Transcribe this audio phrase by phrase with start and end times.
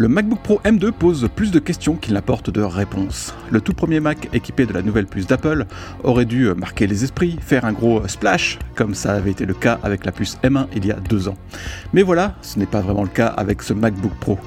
[0.00, 3.34] Le MacBook Pro M2 pose plus de questions qu'il n'apporte de réponses.
[3.50, 5.66] Le tout premier Mac équipé de la nouvelle puce d'Apple
[6.04, 9.78] aurait dû marquer les esprits, faire un gros splash, comme ça avait été le cas
[9.82, 11.36] avec la puce M1 il y a deux ans.
[11.92, 14.38] Mais voilà, ce n'est pas vraiment le cas avec ce MacBook Pro.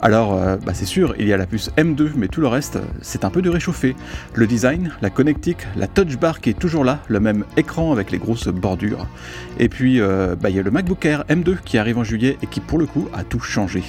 [0.00, 2.78] Alors, euh, bah c'est sûr, il y a la puce M2, mais tout le reste,
[3.02, 3.94] c'est un peu de réchauffé.
[4.34, 8.12] Le design, la connectique, la touch bar qui est toujours là, le même écran avec
[8.12, 9.06] les grosses bordures.
[9.58, 12.38] Et puis, euh, bah, il y a le MacBook Air M2 qui arrive en juillet
[12.42, 13.82] et qui pour le coup a tout changé.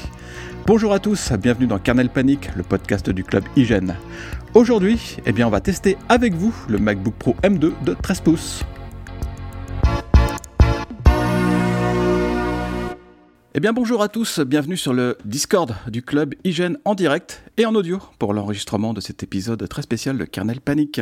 [0.66, 3.98] Bonjour à tous, bienvenue dans Kernel Panic, le podcast du club Hygiène.
[4.54, 8.64] Aujourd'hui, eh bien, on va tester avec vous le MacBook Pro M2 de 13 pouces.
[13.56, 17.68] Eh bien bonjour à tous, bienvenue sur le Discord du club Hygiène en direct et
[17.68, 21.02] en audio pour l'enregistrement de cet épisode très spécial de Kernel Panic.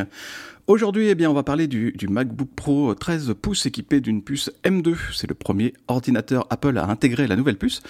[0.72, 4.96] Aujourd'hui, eh bien, on va parler du, MacBook Pro 13 pouces équipé d'une puce M2.
[5.14, 7.82] C'est le premier ordinateur Apple à intégrer la nouvelle puce.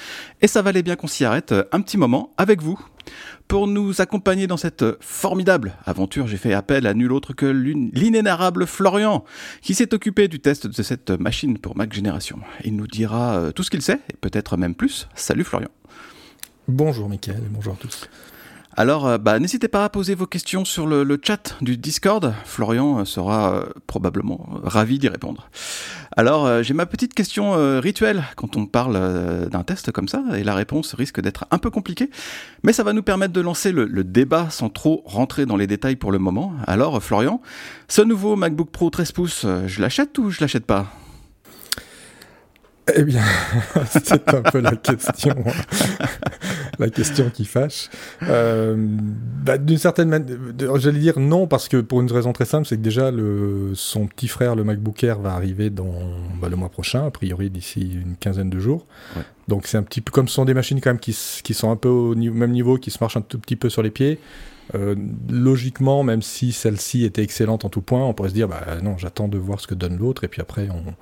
[0.41, 2.83] Et ça valait bien qu'on s'y arrête un petit moment avec vous.
[3.47, 8.65] Pour nous accompagner dans cette formidable aventure, j'ai fait appel à nul autre que l'inénarrable
[8.65, 9.25] Florian,
[9.61, 12.39] qui s'est occupé du test de cette machine pour Mac Génération.
[12.63, 15.07] Il nous dira euh, tout ce qu'il sait, et peut-être même plus.
[15.13, 15.69] Salut Florian.
[16.67, 18.09] Bonjour Mickaël, bonjour à tous.
[18.77, 22.33] Alors, euh, bah, n'hésitez pas à poser vos questions sur le, chat du Discord.
[22.45, 25.50] Florian euh, sera euh, probablement ravi d'y répondre.
[26.16, 30.53] Alors, j'ai ma petite question rituelle quand on parle d'un test comme ça, et la
[30.53, 32.09] réponse risque d'être un peu compliquée,
[32.63, 35.67] mais ça va nous permettre de lancer le, le, débat sans trop rentrer dans les
[35.67, 36.52] détails pour le moment.
[36.67, 37.41] Alors, Florian,
[37.88, 40.88] ce nouveau MacBook Pro 13 pouces, je l'achète ou je l'achète pas?
[42.95, 43.23] Eh bien,
[44.03, 45.35] c'est un peu la question,
[46.80, 47.89] la question qui fâche.
[48.23, 50.38] Euh, bah, D'une certaine manière,
[50.78, 54.07] j'allais dire non parce que pour une raison très simple, c'est que déjà le, son
[54.07, 55.94] petit frère, le MacBook Air, va arriver dans
[56.41, 58.85] bah, le mois prochain, a priori d'ici une quinzaine de jours.
[59.47, 61.72] Donc c'est un petit peu comme ce sont des machines quand même qui, qui sont
[61.72, 64.19] un peu au même niveau, qui se marchent un tout petit peu sur les pieds.
[64.74, 64.95] Euh,
[65.29, 68.97] logiquement, même si celle-ci était excellente en tout point, on pourrait se dire bah non,
[68.97, 70.94] j'attends de voir ce que donne l'autre et puis après on,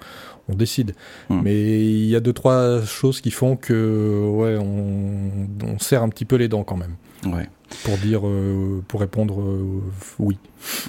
[0.49, 0.95] on décide.
[1.29, 1.41] Hmm.
[1.43, 6.09] Mais il y a deux trois choses qui font que ouais, on, on serre un
[6.09, 6.95] petit peu les dents quand même.
[7.25, 7.49] Ouais.
[7.83, 9.81] Pour dire, euh, pour répondre euh,
[10.17, 10.37] oui.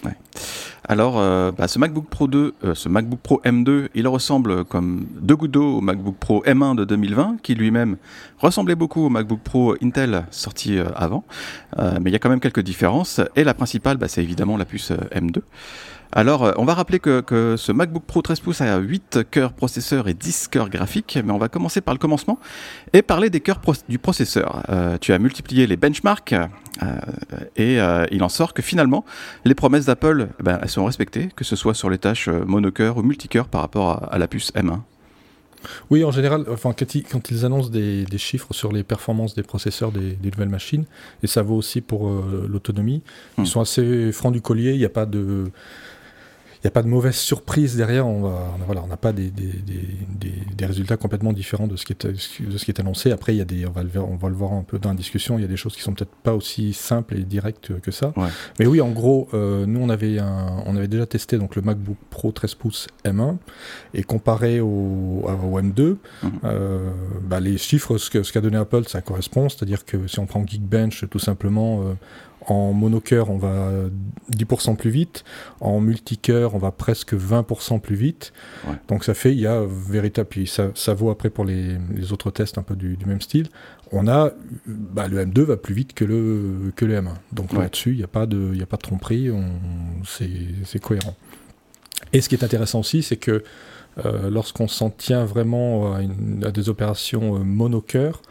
[0.05, 0.15] Ouais.
[0.85, 5.37] Alors, euh, bah, ce MacBook Pro 2, ce MacBook Pro M2, il ressemble comme deux
[5.37, 7.97] gouttes d'eau au MacBook Pro M1 de 2020, qui lui-même
[8.39, 11.25] ressemblait beaucoup au MacBook Pro Intel sorti avant.
[11.79, 13.21] mais il y a quand même quelques différences.
[13.37, 15.43] Et la principale, bah, c'est évidemment la puce M2.
[16.13, 20.09] Alors, euh, on va rappeler que, ce MacBook Pro 13 pouces a 8 cœurs processeurs
[20.09, 22.39] et 10 cœurs graphiques, mais on va commencer par le commencement
[22.93, 24.63] et parler des cœurs du processeur.
[24.71, 26.47] Euh, tu as multiplié les benchmarks euh,
[27.57, 27.79] et
[28.11, 29.05] il en sort que finalement,
[29.45, 32.97] les promesses d'Apple, eh ben, elles sont respectées, que ce soit sur les tâches monocœur
[32.97, 34.81] ou multicœur par rapport à, la puce M1.
[35.91, 40.19] Oui, en général, enfin, quand, ils, annoncent des, chiffres sur les performances des processeurs des,
[40.23, 40.87] nouvelles machines,
[41.23, 42.09] et ça vaut aussi pour
[42.49, 43.03] l'autonomie,
[43.37, 43.47] ils hmm.
[43.47, 45.51] sont assez francs du collier, il n'y a pas de
[46.65, 48.07] n'y a pas de mauvaise surprise derrière.
[48.07, 51.87] On va, voilà, on n'a pas des, des, des, des, résultats complètement différents de ce
[51.87, 53.13] qui est, de ce qui est annoncé.
[53.13, 54.91] Après, il y a des, on va le, on va le voir un peu dans
[54.91, 55.39] la discussion.
[55.39, 58.13] Il y a des choses qui sont peut-être pas aussi simples et directes que ça.
[58.59, 61.63] Mais oui, en gros, euh, nous on avait un, on avait déjà testé donc le
[61.63, 63.37] MacBook Pro 13 pouces M1
[63.95, 66.31] et comparé au, au M2, mhm.
[66.45, 66.91] euh,
[67.23, 69.49] bah, les chiffres, ce qu'a ce qu'a donné Apple, ça correspond.
[69.49, 71.83] C'est-à-dire que si on prend Geekbench, tout simplement.
[71.83, 71.95] Euh,
[72.47, 73.71] en monocœur, on va
[74.33, 75.25] 10% plus vite.
[75.61, 78.33] En multicœur, on va presque 20% plus vite.
[78.89, 80.29] Donc ça fait, il y a véritable.
[80.29, 81.79] Puis ça, ça vaut après pour les,
[82.13, 83.49] autres tests un peu du, même style.
[83.93, 84.31] On a,
[84.67, 87.15] bah, le M2 va plus vite que le, que le M1.
[87.33, 89.31] Donc là-dessus, il n'y a, pas de, a pas de tromperie.
[90.05, 91.17] C'est cohérent.
[92.13, 93.45] Et ce qui est intéressant aussi, c'est que
[94.05, 98.23] euh, lorsqu'on s'en tient vraiment à, à des opérations euh, monocœur,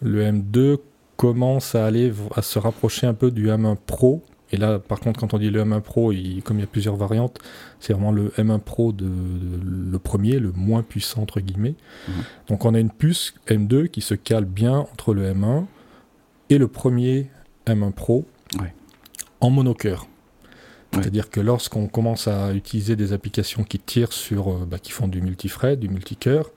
[0.00, 0.78] le M2
[1.22, 4.24] commence à aller à se rapprocher un peu du M1 Pro.
[4.50, 6.66] Et là, par contre, quand on dit le M1 Pro, il, comme il y a
[6.66, 7.38] plusieurs variantes,
[7.78, 11.76] c'est vraiment le M1 Pro de, le premier, le moins puissant entre guillemets.
[12.08, 12.14] Mhm.
[12.48, 15.66] Donc on a une puce M2 qui se cale bien entre le M1
[16.50, 17.30] et le premier
[17.68, 18.26] M1 Pro
[19.38, 20.08] en monocœur.
[20.92, 25.08] C'est-à-dire que lorsqu'on commence à utiliser des applications qui tirent sur, euh, bah, qui font
[25.08, 26.50] du multithread, du multicœur,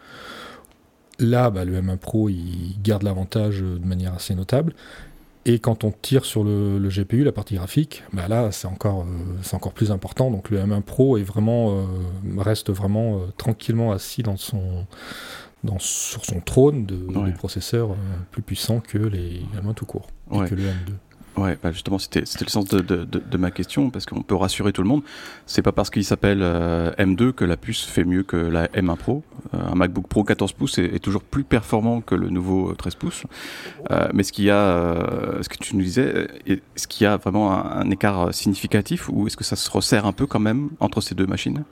[1.20, 4.74] Là, bah, le M1 Pro, il garde l'avantage euh, de manière assez notable.
[5.48, 9.56] Et quand on tire sur le, GPU, la partie graphique, bah là, c'est encore, euh,
[9.56, 10.32] encore plus important.
[10.32, 11.84] Donc le M1 Pro est vraiment, euh,
[12.40, 14.88] reste vraiment tranquillement assis dans son,
[15.64, 17.96] dans, sur son trône de, processeurs
[18.32, 20.94] plus puissants que les M1 tout court, et que le M2.
[21.38, 24.72] Ouais, bah justement, c'était le sens de, de, de, ma question, parce qu'on peut rassurer
[24.72, 25.04] tout le monde.
[25.46, 28.96] C'est pas parce qu'il s'appelle euh, M2 que la puce fait mieux que la M1
[28.96, 29.24] Pro.
[29.54, 33.24] Euh, un MacBook Pro 14 pouces est, toujours plus performant que le nouveau 13 pouces.
[33.92, 34.96] Euh, mais ce qu'il y a,
[35.42, 39.36] ce que tu nous disais, est-ce qu'il y a vraiment un écart significatif ou est-ce
[39.36, 41.66] que ça se resserre un peu quand même entre ces deux machines?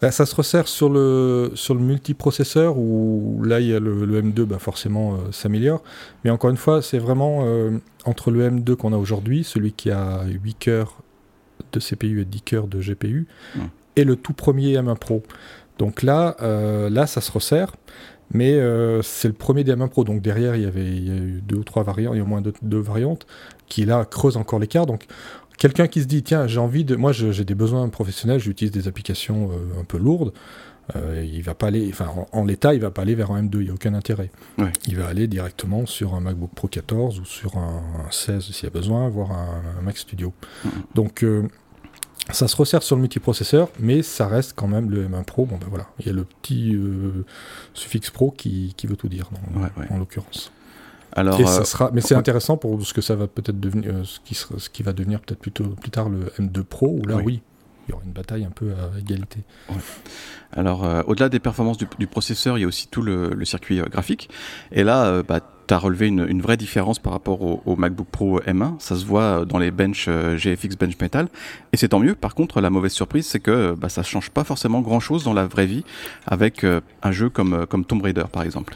[0.00, 4.22] Bah, ça se resserre sur le, sur le multiprocesseur où là il y a le,
[4.22, 5.82] M2 bah, forcément euh, s'améliore.
[6.24, 9.90] Mais encore une fois, c'est vraiment euh, entre le M2 qu'on a aujourd'hui, celui qui
[9.90, 10.96] a 8 cœurs
[11.72, 13.26] de CPU et 10 cœurs de GPU,
[13.96, 15.22] et le tout premier M1 Pro.
[15.78, 17.72] Donc là, euh, là ça se resserre.
[18.34, 18.58] Mais
[19.02, 21.42] c'est le premier des M1 Pro, donc derrière il y avait il y a eu
[21.42, 23.26] deux ou trois variantes, il y a au moins deux, deux variantes,
[23.68, 24.86] qui là creusent encore l'écart.
[24.86, 25.04] Donc
[25.62, 26.96] Quelqu'un qui se dit, tiens, j'ai envie de.
[26.96, 30.32] Moi, j'ai des besoins professionnels, j'utilise des applications euh, un peu lourdes.
[30.96, 33.58] Euh, il va pas aller, enfin, en, l'état, il va pas aller vers un M2,
[33.58, 34.32] il n'y a aucun intérêt.
[34.88, 37.80] Il va aller directement sur un MacBook Pro 14 ou sur un,
[38.10, 40.32] 16 s'il y a besoin, voire un, Mac Studio.
[40.96, 41.46] Donc, euh,
[42.30, 45.46] ça se resserre sur le multiprocesseur, mais ça reste quand même le M1 Pro.
[45.46, 46.76] Bon, ben voilà, il y a le petit
[47.72, 49.30] suffixe Pro qui, veut tout dire,
[49.90, 50.50] en l'occurrence.
[51.14, 54.04] Alors, ça euh, sera, mais c'est intéressant pour ce que ça va peut-être devenir, euh,
[54.04, 57.06] ce qui, sera, ce qui va devenir peut-être plutôt plus tard le M2 Pro, où
[57.06, 57.42] là, oui,
[57.86, 59.40] il y aura une bataille un peu à égalité.
[60.54, 64.30] Alors, euh, au-delà des performances du, processeur, il y a aussi tout le, circuit graphique.
[64.70, 68.76] Et là, bah, tu as relevé une, vraie différence par rapport au, MacBook Pro M1.
[68.78, 71.28] Ça se voit dans les bench GFX Bench Metal.
[71.72, 72.14] Et c'est tant mieux.
[72.14, 75.46] Par contre, la mauvaise surprise, c'est que bah, ça change pas forcément grand-chose dans la
[75.46, 75.84] vraie vie
[76.26, 76.64] avec
[77.02, 78.74] un jeu comme, comme Tomb Raider, par exemple.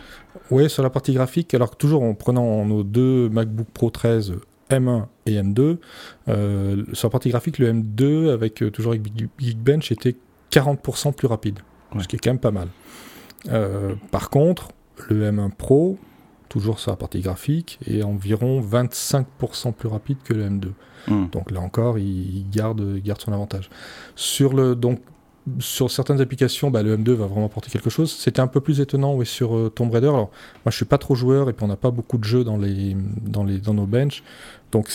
[0.50, 4.34] Oui, sur la partie graphique, alors toujours en prenant nos deux MacBook Pro 13
[4.70, 5.78] M1 et M2,
[6.28, 9.02] euh, sur la partie graphique, le M2 avec euh, toujours avec
[9.38, 10.16] Geekbench était
[10.50, 11.60] 40% plus rapide,
[12.00, 12.68] ce qui est quand même pas mal.
[13.48, 14.68] Euh, par contre,
[15.08, 15.98] le M1 Pro,
[16.48, 20.68] toujours sur la partie graphique, est environ 25% plus rapide que le M2.
[21.08, 21.26] Hmm.
[21.30, 23.70] Donc là encore, il garde, il garde son avantage.
[24.16, 25.00] Sur le, donc
[25.60, 28.12] sur certaines applications, bah, le M2 va vraiment apporter quelque chose.
[28.12, 30.08] C'était un peu plus étonnant oui, sur euh, Tomb Raider.
[30.08, 30.30] Alors,
[30.64, 32.56] moi, je suis pas trop joueur et puis on n'a pas beaucoup de jeux dans,
[32.56, 34.22] les, dans, les, dans nos benches.
[34.72, 34.90] Donc,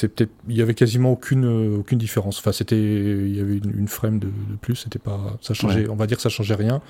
[0.49, 2.39] il y avait quasiment aucune, euh, aucune différence.
[2.39, 4.29] Enfin, c'était, il y avait une, frame de,
[4.61, 4.75] plus.
[4.75, 6.81] C'était pas, ça changeait, on va dire que ça changeait rien.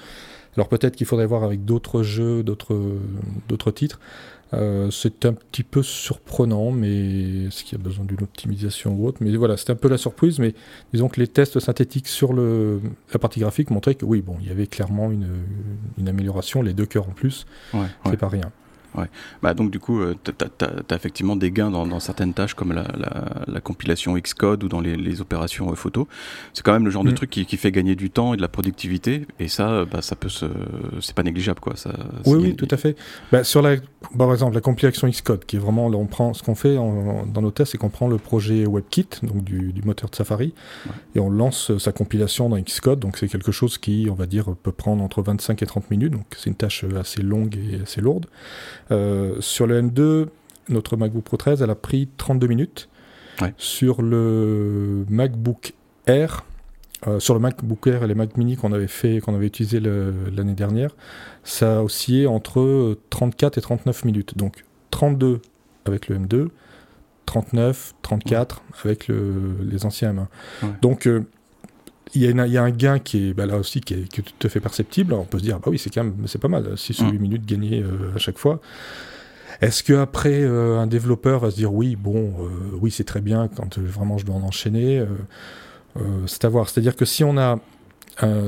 [0.57, 2.77] Alors, peut-être qu'il faudrait voir avec d'autres jeux, d'autres,
[3.47, 3.99] d'autres titres.
[4.53, 9.07] Euh, c'est un petit peu surprenant, mais est-ce qu'il y a besoin d'une optimisation ou
[9.07, 9.19] autre?
[9.21, 10.53] Mais voilà, c'était un peu la surprise, mais
[10.93, 12.81] disons que les tests synthétiques sur le,
[13.13, 15.29] la partie graphique montraient que oui, bon, il y avait clairement une,
[15.97, 17.45] une amélioration, les deux cœurs en plus,
[18.05, 18.51] c'est pas rien.
[18.95, 19.05] Ouais.
[19.41, 22.85] Bah donc du coup, euh, tu as, effectivement des gains dans, certaines tâches comme la,
[23.47, 26.07] la, compilation Xcode ou dans les, les opérations euh, photo.
[26.53, 27.15] C'est quand même le genre de mm.
[27.15, 29.25] truc qui, qui, fait gagner du temps et de la productivité.
[29.39, 30.45] Et ça, euh, bah, ça peut se,
[30.99, 31.75] c'est pas négligeable quoi.
[31.77, 31.91] Ça,
[32.25, 32.97] oui, oui, tout à fait.
[33.31, 33.81] Bah, sur la, bah,
[34.17, 37.41] par exemple, la compilation Xcode, qui est vraiment, là, on prend ce qu'on fait dans
[37.41, 40.53] nos tests, c'est qu'on prend le projet WebKit, donc du, du moteur de Safari,
[41.15, 42.99] et on lance sa compilation dans Xcode.
[42.99, 46.11] Donc c'est quelque chose qui, on va dire, peut prendre entre 25 et 30 minutes.
[46.11, 48.25] Donc c'est une tâche assez longue et assez lourde.
[48.91, 50.27] Euh, sur le M2,
[50.69, 52.89] notre MacBook Pro 13, elle a pris 32 minutes.
[53.57, 55.73] Sur le MacBook
[56.05, 56.45] Air,
[57.07, 59.79] euh, sur le MacBook Air et les Mac Mini qu'on avait fait, qu'on avait utilisé
[59.79, 60.91] l'année dernière,
[61.43, 64.37] ça a oscillé entre 34 et 39 minutes.
[64.37, 65.41] Donc 32
[65.85, 66.49] avec le M2,
[67.25, 70.27] 39, 34 avec les anciens M1.
[70.83, 71.25] Donc euh,
[72.13, 74.59] il y, a un gain qui est bah, là aussi qui est, tout à fait
[74.59, 75.13] perceptible.
[75.13, 77.19] on peut se dire, bah oui, c'est quand même c'est pas mal, 6 ou 8
[77.19, 78.59] minutes gagnées euh, à chaque fois.
[79.61, 83.21] Est-ce que après euh, un développeur va se dire oui, bon, euh, oui, c'est très
[83.21, 85.05] bien quand vraiment je dois en enchaîner
[86.25, 86.69] C'est à voir.
[86.69, 87.59] C'est-à-dire que si on a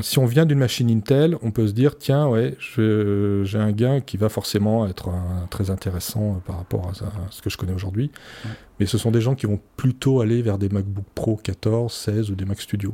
[0.02, 4.02] si on vient d'une machine Intel, on peut se dire tiens, ouais, j'ai un gain
[4.02, 5.10] qui va forcément être
[5.50, 6.94] très intéressant par rapport à,
[7.32, 8.12] ce que je connais aujourd'hui.
[8.80, 12.30] Mais ce sont des gens qui vont plutôt aller vers des MacBook Pro 14, 16
[12.30, 12.94] ou des Mac Studio.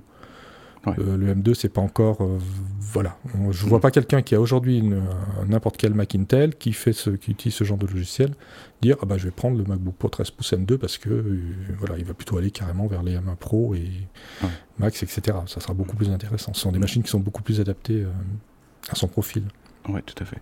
[0.88, 2.22] Euh, le M2, c'est pas encore.
[2.22, 2.38] Euh,
[2.80, 3.18] voilà.
[3.52, 4.84] Je vois pas quelqu'un qui a aujourd'hui
[5.48, 8.34] n'importe quel Mac Intel qui, fait ce, qui utilise ce genre de logiciel
[8.82, 11.40] dire ah bah, je vais prendre le MacBook Pro 13 pouces M2 parce que euh,
[11.78, 13.90] voilà, il va plutôt aller carrément vers les M1 Pro et
[14.80, 15.38] Max, etc.
[15.48, 16.54] Ça sera beaucoup plus intéressant.
[16.54, 18.06] Ce sont des machines qui sont beaucoup plus adaptées
[18.90, 19.44] à son profil.
[19.88, 20.38] Oui, tout à fait.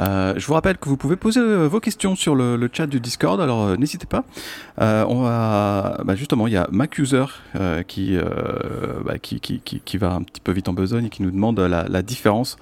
[0.00, 3.00] Euh, je vous rappelle que vous pouvez poser euh, vos questions sur le, chat du
[3.00, 4.24] Discord, alors euh, n'hésitez pas.
[4.78, 7.24] on va, bah, justement, il y a MacUser
[7.88, 8.16] qui,
[9.04, 11.58] bah, qui, qui, qui, va un petit peu vite en besogne et qui nous demande
[11.60, 12.56] la, différence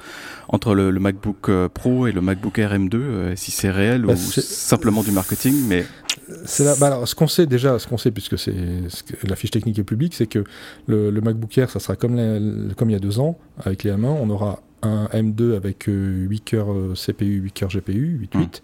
[0.48, 5.02] entre le, MacBook Pro et le MacBook Air M2, si c'est réel bah, ou simplement
[5.02, 5.84] du marketing, mais
[6.60, 8.54] là, bah alors, ce qu'on sait déjà, ce qu'on sait puisque c'est
[9.24, 10.44] la fiche technique est publique, c'est que
[10.86, 14.06] le, MacBook Air, ça sera comme, comme il y a deux ans avec les M1,
[14.06, 18.62] on aura un M2 avec 8 cœurs CPU, 8 cœurs GPU, 8 8.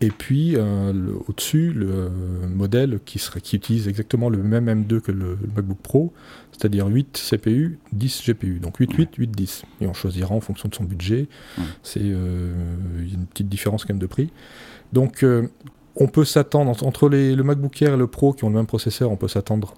[0.00, 2.10] Et puis au-dessus, le
[2.48, 6.12] modèle qui, serait, qui utilise exactement le même M2 que le, MacBook Pro,
[6.52, 8.60] c'est-à-dire 8 CPU, 10 GPU.
[8.60, 9.62] Donc 8, 8, 8, 10.
[9.80, 11.26] Et on choisira en fonction de son budget.
[11.82, 14.30] C'est une petite différence quand même de prix.
[14.92, 15.24] Donc
[15.98, 18.66] on peut s'attendre, entre les, le MacBook Air et le Pro qui ont le même
[18.66, 19.74] processeur, on peut s'attendre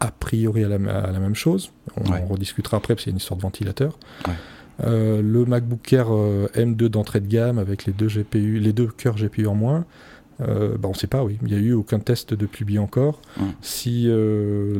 [0.00, 1.72] a priori à la, même chose.
[1.96, 3.98] On rediscutera après parce qu'il y a une histoire de ventilateur.
[4.84, 8.86] Euh, le MacBook Air euh, M2 d'entrée de gamme avec les deux GPU, les deux
[8.86, 9.84] cœurs GPU en moins.
[10.40, 11.36] Euh, bah on ne sait pas, oui.
[11.42, 13.20] Il n'y a eu aucun test de publié encore.
[13.60, 14.08] Si,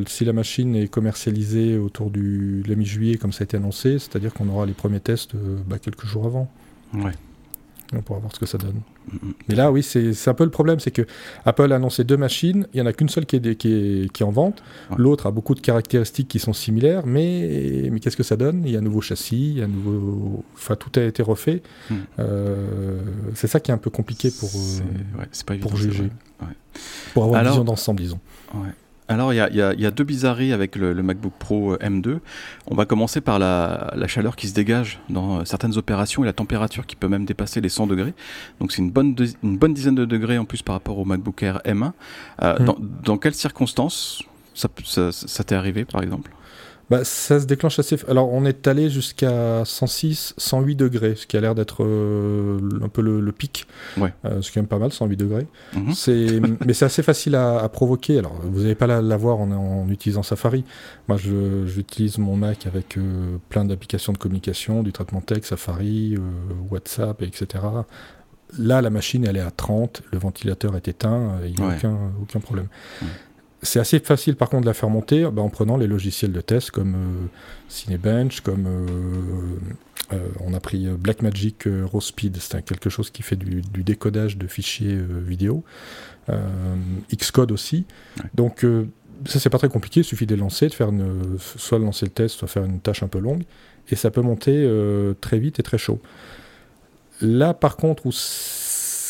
[0.07, 4.33] si la machine est commercialisée autour du la mi-juillet, comme ça a été annoncé, c'est-à-dire
[4.33, 5.35] qu'on aura les premiers tests
[5.67, 6.49] bah, quelques jours avant.
[6.95, 7.13] Ouais.
[7.95, 8.81] On pourra voir ce que ça donne.
[9.49, 11.07] Mais là, oui, c'est un peu le problème, c'est que
[11.47, 14.23] Apple a annoncé deux machines, il n'y en a qu'une seule qui est, qui, qui
[14.23, 14.63] est, en vente,
[14.97, 18.63] l'autre a beaucoup de caractéristiques qui sont similaires, mais, mais qu'est-ce que ça donne?
[18.67, 20.45] Il y a un nouveau châssis, il y a un nouveau...
[20.55, 21.63] Enfin, tout a été refait.
[21.89, 21.95] Hmm.
[22.19, 23.01] Euh,
[23.35, 26.11] c'est ça qui est un peu compliqué pour, euh, pas pour juger.
[27.15, 28.21] Pour avoir une vision d'ensemble, disons.
[29.09, 29.41] Alors, il y,
[29.87, 32.19] a, deux bizarreries avec le, MacBook Pro euh, M2.
[32.67, 36.35] On va commencer par la, chaleur qui se dégage dans euh, certaines opérations et la
[36.35, 38.13] température qui peut même dépasser les 100 degrés.
[38.61, 41.43] Donc, c'est une bonne, une bonne dizaine de degrés en plus par rapport au MacBook
[41.43, 41.93] Air M1.
[42.43, 42.75] Euh, mmh.
[43.03, 44.23] dans, quelles circonstances
[44.55, 46.31] ça t'est arrivé, par exemple?
[46.91, 47.97] Bah, ça se déclenche assez.
[48.09, 52.89] Alors, on est allé jusqu'à 106, 108 degrés, ce qui a l'air d'être euh, un
[52.89, 53.67] peu le, pic.
[53.99, 54.15] Ouais.
[54.25, 55.47] Euh, ce qui est même pas mal, 108 degrés.
[55.95, 58.19] C'est, mais c'est assez facile à, provoquer.
[58.19, 60.65] Alors, vous n'allez pas la, voir en, utilisant Safari.
[61.09, 61.19] Moi,
[61.67, 66.17] j'utilise mon Mac avec euh, plein d'applications de communication, du traitement texte, Safari,
[66.71, 67.65] WhatsApp, etc.
[68.59, 71.99] Là, la machine, elle est à 30, le ventilateur est éteint, il n'y a aucun,
[72.23, 72.69] aucun problème.
[73.63, 76.41] C'est assez facile par contre de la faire monter bah, en prenant les logiciels de
[76.41, 77.27] test comme euh,
[77.69, 83.37] Cinebench, comme euh, euh, on a pris Blackmagic Raw Speed, c'est quelque chose qui fait
[83.37, 85.65] du, décodage de fichiers vidéo.
[87.15, 87.87] Xcode aussi.
[88.35, 88.65] Donc
[89.27, 92.07] ça c'est pas très compliqué, il suffit de les lancer, de faire une, soit lancer
[92.07, 93.43] le test, soit faire une tâche un peu longue,
[93.89, 94.71] et ça peut monter
[95.21, 96.01] très vite et très chaud.
[97.21, 98.13] Là par contre où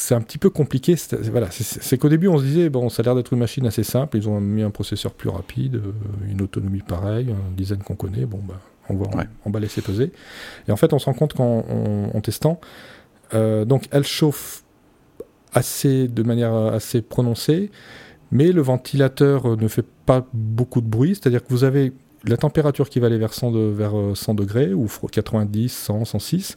[0.09, 0.95] c'est un petit peu compliqué.
[1.31, 3.83] Voilà, c'est qu'au début, on se disait, bon, ça a l'air d'être une machine assez
[3.83, 4.17] simple.
[4.17, 5.93] Ils ont mis un processeur plus rapide, euh,
[6.31, 8.25] une autonomie pareille, un design qu'on connaît.
[8.25, 10.11] Bon, bah, on va, on, va laisser peser.
[10.67, 11.59] Et en fait, on se rend compte qu'en
[12.15, 12.59] en, testant,
[13.35, 14.65] euh, donc elle chauffe
[15.53, 17.71] assez, de manière assez prononcée,
[18.31, 21.17] mais le ventilateur ne fait pas beaucoup de bruit.
[21.17, 21.93] C'est-à-dire que vous avez
[22.25, 26.57] la température qui va aller vers 100, vers 100 euh, degrés ou 90, 100, 106,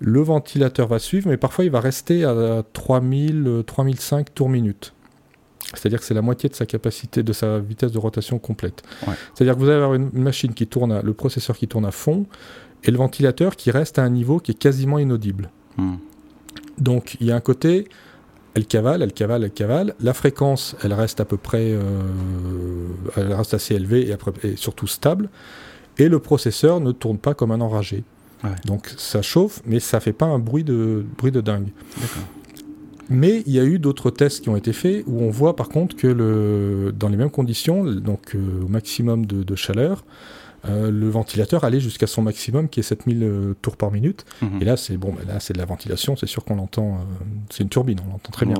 [0.00, 4.94] le ventilateur va suivre, mais parfois il va rester à 3000, 3005 tours minute.
[5.74, 8.82] C'est-à-dire que c'est la moitié de sa capacité, de sa vitesse de rotation complète.
[9.34, 12.26] C'est-à-dire que vous allez avoir une, machine qui tourne, le processeur qui tourne à fond,
[12.84, 15.50] et le ventilateur qui reste à un niveau qui est quasiment inaudible.
[15.76, 15.96] Hmm.
[16.78, 17.88] Donc il y a un côté,
[18.54, 19.94] elle cavale, elle cavale, elle cavale.
[20.00, 21.80] La fréquence, elle reste à peu près, euh,
[23.16, 25.30] elle reste assez élevée et, surtout stable.
[25.98, 28.04] Et le processeur ne tourne pas comme un enragé.
[28.64, 31.68] Donc ça chauffe, mais ça fait pas un bruit de bruit de dingue.
[33.08, 35.68] Mais il y a eu d'autres tests qui ont été faits où on voit par
[35.68, 40.04] contre que le, dans les mêmes conditions, donc euh, au maximum de chaleur,
[40.68, 44.24] euh, le ventilateur allait jusqu'à son maximum qui est 7000 euh, tours par minute.
[44.40, 44.62] Mhm.
[44.62, 47.62] Et là, c'est bon, là, c'est de la ventilation, c'est sûr qu'on l'entend, euh, c'est
[47.62, 48.56] une turbine, on l'entend très bien.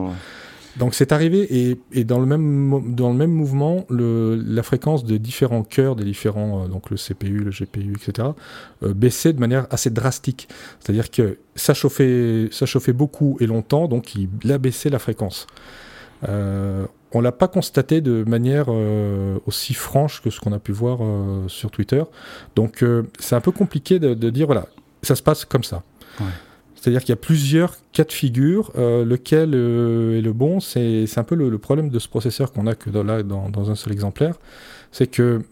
[0.78, 5.18] Donc c'est arrivé et, dans, le même, dans le même mouvement, le, la fréquence des
[5.18, 8.28] différents cœurs, des différents, donc le CPU, le GPU, etc.,
[8.80, 10.48] baissait de manière assez drastique.
[10.80, 15.46] C'est-à-dire que ça chauffait, ça chauffait beaucoup et longtemps, donc il a baissé la fréquence.
[17.14, 20.72] Euh, on l'a pas constaté de manière euh, aussi franche que ce qu'on a pu
[20.72, 22.02] voir euh, sur Twitter.
[22.56, 22.84] Donc
[23.18, 24.66] c'est un peu compliqué de, dire voilà,
[25.02, 25.82] ça se passe comme ça.
[26.74, 28.72] C'est-à-dire qu'il y a plusieurs cas de figure.
[28.76, 32.90] lequel est le bon C'est un peu le, problème de ce processeur qu'on a que
[32.90, 34.34] dans, là, dans, un seul exemplaire.
[34.90, 35.42] C'est que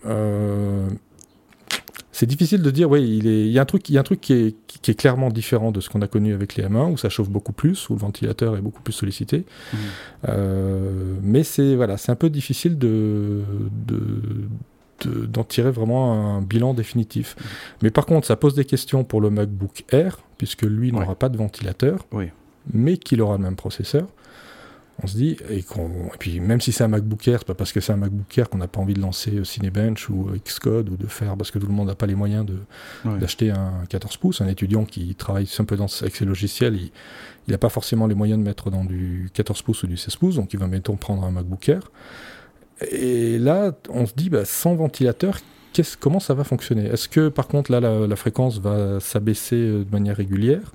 [2.13, 4.05] c'est difficile de dire, oui, il, il, y a un truc, il y a un
[4.05, 6.93] truc qui est, qui est clairement différent de ce qu'on a connu avec les M1,
[6.93, 9.45] où ça chauffe beaucoup plus, où le ventilateur est beaucoup plus sollicité.
[9.73, 9.77] Mmh.
[10.29, 13.43] Euh, mais c'est voilà, c'est un peu difficile de,
[15.05, 17.37] d'en tirer vraiment un bilan définitif.
[17.37, 17.45] Mmh.
[17.83, 21.29] Mais par contre, ça pose des questions pour le MacBook Air, puisque lui n'aura pas
[21.29, 22.07] de ventilateur,
[22.73, 24.07] mais qu'il aura le même processeur
[25.03, 25.65] on se dit, et,
[26.19, 28.49] puis même si c'est un MacBook Air, c'est pas parce que c'est un MacBook Air
[28.49, 31.51] qu'on n'a pas envie de lancer euh, Cinebench ou euh, Xcode ou de faire, parce
[31.51, 32.47] que tout le monde n'a pas les moyens
[33.05, 34.41] d'acheter un 14 pouces.
[34.41, 38.45] Un étudiant qui travaille simplement avec ses logiciels, il n'a pas forcément les moyens de
[38.45, 41.31] mettre dans du 14 pouces ou du 16 pouces, donc il va mettons prendre un
[41.31, 41.91] MacBook Air.
[42.91, 45.39] Et là, on se dit, bah, sans ventilateur,
[46.01, 46.87] comment ça va fonctionner?
[46.87, 50.73] Est-ce que par contre là la, fréquence va s'abaisser de manière régulière?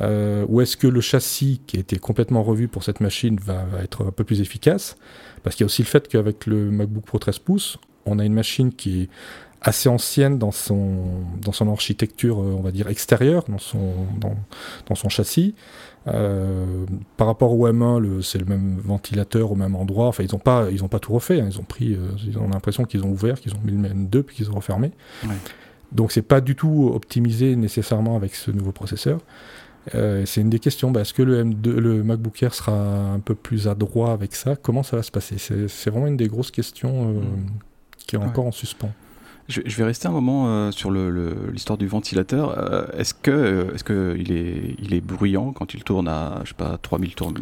[0.00, 4.06] Ou est-ce que le châssis qui a été complètement revu pour cette machine va, être
[4.06, 4.96] un peu plus efficace?
[5.42, 8.24] Parce qu'il y a aussi le fait qu'avec le MacBook Pro 13 pouces, on a
[8.24, 9.08] une machine qui est
[9.62, 14.94] assez ancienne dans son, dans son architecture, euh, on va dire, extérieure, dans son, dans,
[14.94, 15.54] son châssis.
[16.06, 16.86] Euh,
[17.18, 20.06] par rapport au M1, c'est le même ventilateur au même endroit.
[20.06, 21.40] Enfin, ils n'ont pas, ils ont pas tout refait.
[21.40, 21.48] Hein.
[21.50, 24.22] Ils ont pris, euh, ils ont l'impression qu'ils ont ouvert, qu'ils ont mis le M2
[24.22, 24.92] puis qu'ils ont refermé.
[25.24, 25.34] Ouais.
[25.92, 29.20] Donc, c'est pas du tout optimisé nécessairement avec ce nouveau processeur.
[29.92, 30.90] C'est une des questions.
[30.90, 34.56] Bah, est-ce que le M2, le MacBook Air sera un peu plus adroit avec ça?
[34.56, 35.36] Comment ça va se passer?
[35.38, 37.22] C'est vraiment une des grosses questions mm.
[38.06, 38.92] qui est encore en suspens.
[39.50, 42.56] Je, vais rester un moment euh, sur l'histoire du ventilateur.
[42.56, 46.40] Euh, est-ce que euh, est-ce que il est il est bruyant quand il tourne à
[46.44, 47.32] je sais pas 3000 tours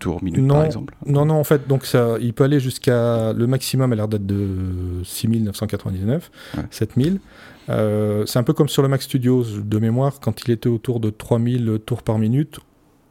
[0.00, 0.94] tours minutes non, par exemple?
[1.06, 4.26] Non non en fait donc ça il peut aller jusqu'à le maximum a l'air d'être
[4.26, 6.30] de 6999
[6.70, 7.20] 7000.
[7.68, 11.10] C'est un peu comme sur le Mac Studio de mémoire quand il était autour de
[11.10, 12.60] 3000 tours par minute,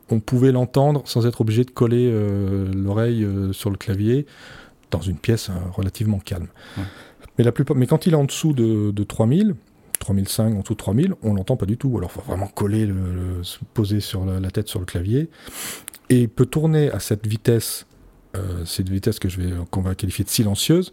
[0.10, 2.12] on pouvait l'entendre sans être obligé de coller
[2.74, 4.26] l'oreille sur le clavier
[4.92, 6.48] dans une pièce relativement calme.
[7.38, 9.56] Mais, la plupart, mais quand il est en dessous de, de 3000,
[10.02, 11.98] 3005, en dessous de 3000, on l'entend pas du tout.
[11.98, 15.30] Alors il faut vraiment coller, le, se poser sur la, tête sur le clavier.
[16.10, 17.86] Et il peut tourner à cette vitesse,
[18.36, 20.92] euh, cette vitesse que je vais, qu'on va qualifier de silencieuse,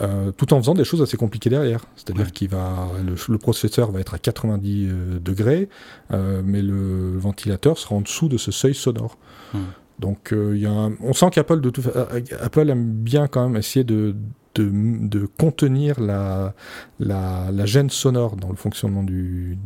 [0.00, 1.84] euh, tout en faisant des choses assez compliquées derrière.
[1.96, 5.68] C'est-à-dire qu'il va, le, processeur va être à 90 euh, degrés,
[6.10, 9.18] mais le ventilateur sera en dessous de ce seuil sonore.
[9.98, 11.82] Donc il y a on sent qu'Apple de tout,
[12.40, 14.14] Apple aime bien quand même essayer de
[14.62, 16.54] de, contenir la,
[16.98, 19.58] la, gêne sonore dans le fonctionnement du,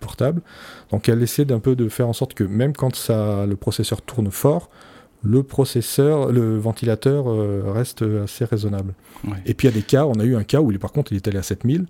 [0.00, 0.42] portable.
[0.90, 4.02] Donc elle essaie d'un peu de faire en sorte que même quand ça, le processeur
[4.02, 4.70] tourne fort,
[5.22, 8.94] le processeur, le ventilateur euh, reste assez raisonnable.
[9.46, 11.12] Et puis il y a des cas, on a eu un cas où par contre
[11.12, 11.86] il est allé à 7000.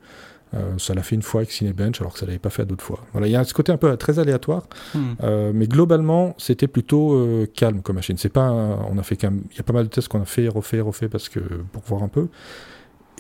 [0.55, 2.85] Euh, ça l'a fait une fois avec Cinebench alors que ça l'avait pas fait d'autres
[2.85, 3.05] fois.
[3.13, 4.63] Voilà, il y a ce côté un peu très aléatoire,
[4.95, 5.01] hmm.
[5.23, 8.17] euh, mais globalement c'était plutôt calme comme machine.
[8.17, 10.49] C'est pas, on a fait il y a pas mal de tests qu'on a fait,
[10.49, 12.29] refait, refait parce que pour voir un peu.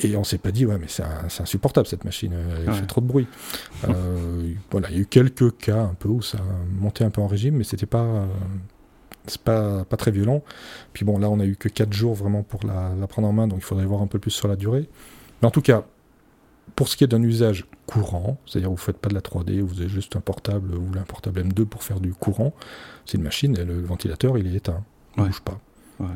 [0.00, 1.02] Et on s'est pas dit, ouais, mais c'est
[1.42, 2.32] insupportable cette machine,
[2.66, 3.26] elle fait trop de bruit.
[4.70, 6.38] voilà, il y a eu quelques cas un peu où ça
[6.80, 8.26] montait un peu en régime, mais c'était pas,
[9.28, 10.42] c'est pas, pas très violent.
[10.92, 13.32] Puis bon, là, on a eu que 4 jours vraiment pour la, la, prendre en
[13.32, 14.88] main, donc il faudrait voir un peu plus sur la durée.
[15.40, 15.84] Mais en tout cas,
[16.76, 19.60] pour ce qui est d'un usage courant, c'est-à-dire vous ne faites pas de la 3D,
[19.60, 22.54] vous avez juste un portable, vous voulez un portable M2 pour faire du courant,
[23.04, 24.84] c'est une machine, et le ventilateur, il est éteint,
[25.16, 25.58] il ne bouge pas.
[26.00, 26.06] Ouais.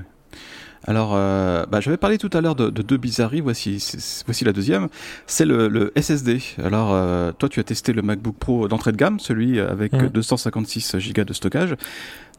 [0.84, 3.78] Alors, euh, bah, j'avais parlé tout à l'heure de, deux bizarreries, voici,
[4.26, 4.88] voici la deuxième.
[5.26, 6.40] C'est le, SSD.
[6.62, 10.94] Alors, euh, toi, tu as testé le MacBook Pro d'entrée de gamme, celui avec 256
[10.94, 11.12] mmh.
[11.12, 11.76] Go de stockage.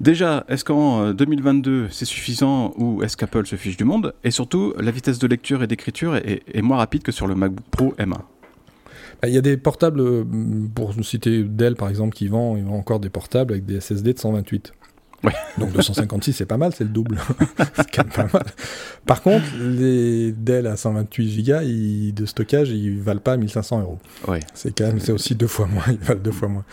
[0.02, 4.14] Déjà, est-ce qu'en 2022, euh, c'est suffisant ou est-ce qu'Apple se fiche du monde?
[4.24, 7.66] Et surtout, la vitesse de lecture et d'écriture est, moins rapide que sur le MacBook
[7.72, 8.10] Pro M1.
[8.10, 10.26] Bah, il y a des portables,
[10.76, 14.14] pour citer Dell par exemple, qui vend, ils vendent encore des portables avec des SSD
[14.14, 14.74] de 128.
[15.58, 17.18] Donc 256, c'est pas mal, c'est le double.
[17.76, 18.46] c'est quand même pas mal.
[19.06, 21.54] Par contre, les Dell à 128 Go
[22.14, 24.00] de stockage, ils valent pas 1500 euros.
[24.28, 24.40] Ouais.
[24.54, 26.66] C'est quand même, c'est aussi deux fois moins, ils valent deux fois moins.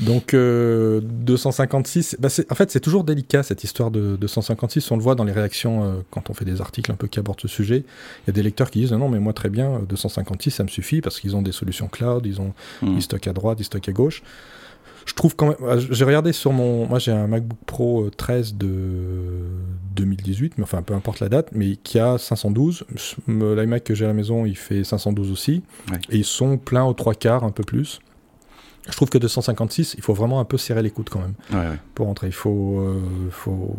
[0.00, 5.02] Donc 256, euh, bah en fait c'est toujours délicat cette histoire de 256, on le
[5.02, 7.48] voit dans les réactions euh, quand on fait des articles un peu qui abordent ce
[7.48, 7.78] sujet.
[7.78, 10.68] Il y a des lecteurs qui disent non mais moi très bien, 256 ça me
[10.68, 12.96] suffit parce qu'ils ont des solutions cloud, ils ont hmm.
[12.96, 14.22] ils stockent à droite, ils stockent à gauche
[15.06, 15.56] je trouve quand même.
[15.66, 16.86] Ah, j'ai regardé sur mon.
[16.86, 19.48] Moi, j'ai un MacBook Pro 13 euh,
[19.94, 22.84] de 2018, mais enfin, peu importe la date, mais qui a 512.
[23.28, 25.62] L'iMac que j'ai à la maison, il fait 512 aussi.
[26.10, 28.00] Et ils sont pleins aux trois quarts, un peu plus.
[28.88, 32.06] Je trouve que 256, il faut vraiment un peu serrer les coudes quand même pour
[32.06, 32.26] rentrer.
[32.26, 33.76] Il faut, euh, faut.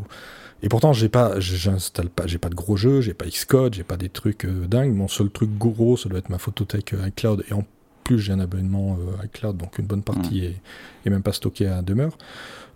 [0.63, 3.83] Et pourtant, j'ai pas, j'installe pas, j'ai pas de gros jeux, j'ai pas Xcode, j'ai
[3.83, 4.93] pas des trucs euh, dingues.
[4.93, 7.43] Mon seul truc gros, ça doit être ma photothèque iCloud.
[7.49, 7.63] Et en
[8.07, 11.81] plus, j'ai un abonnement euh, iCloud, donc une bonne partie est, même pas stockée à
[11.81, 12.17] demeure.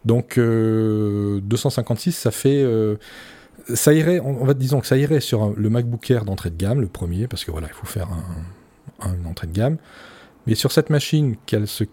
[0.03, 2.97] Donc 256, euh, ça fait euh,
[3.73, 6.81] ça irait, on, va disons que ça irait sur le MacBook Air d'entrée de gamme,
[6.81, 8.09] le premier, parce que voilà, il faut faire
[8.99, 9.77] un, entrée de gamme.
[10.47, 11.85] Mais sur cette machine qui a ce,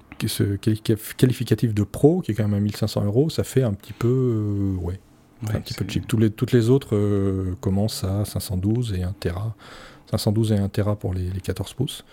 [1.16, 4.74] qualificatif de pro, qui est quand même à 1500 euros, ça fait un petit peu,
[4.81, 4.98] ouais,
[5.55, 6.11] un petit peu cheap.
[6.18, 9.55] les, toutes les autres commencent à 512 et 1 Tera.
[10.11, 12.05] 512 et 1 Tera pour les, 14 pouces.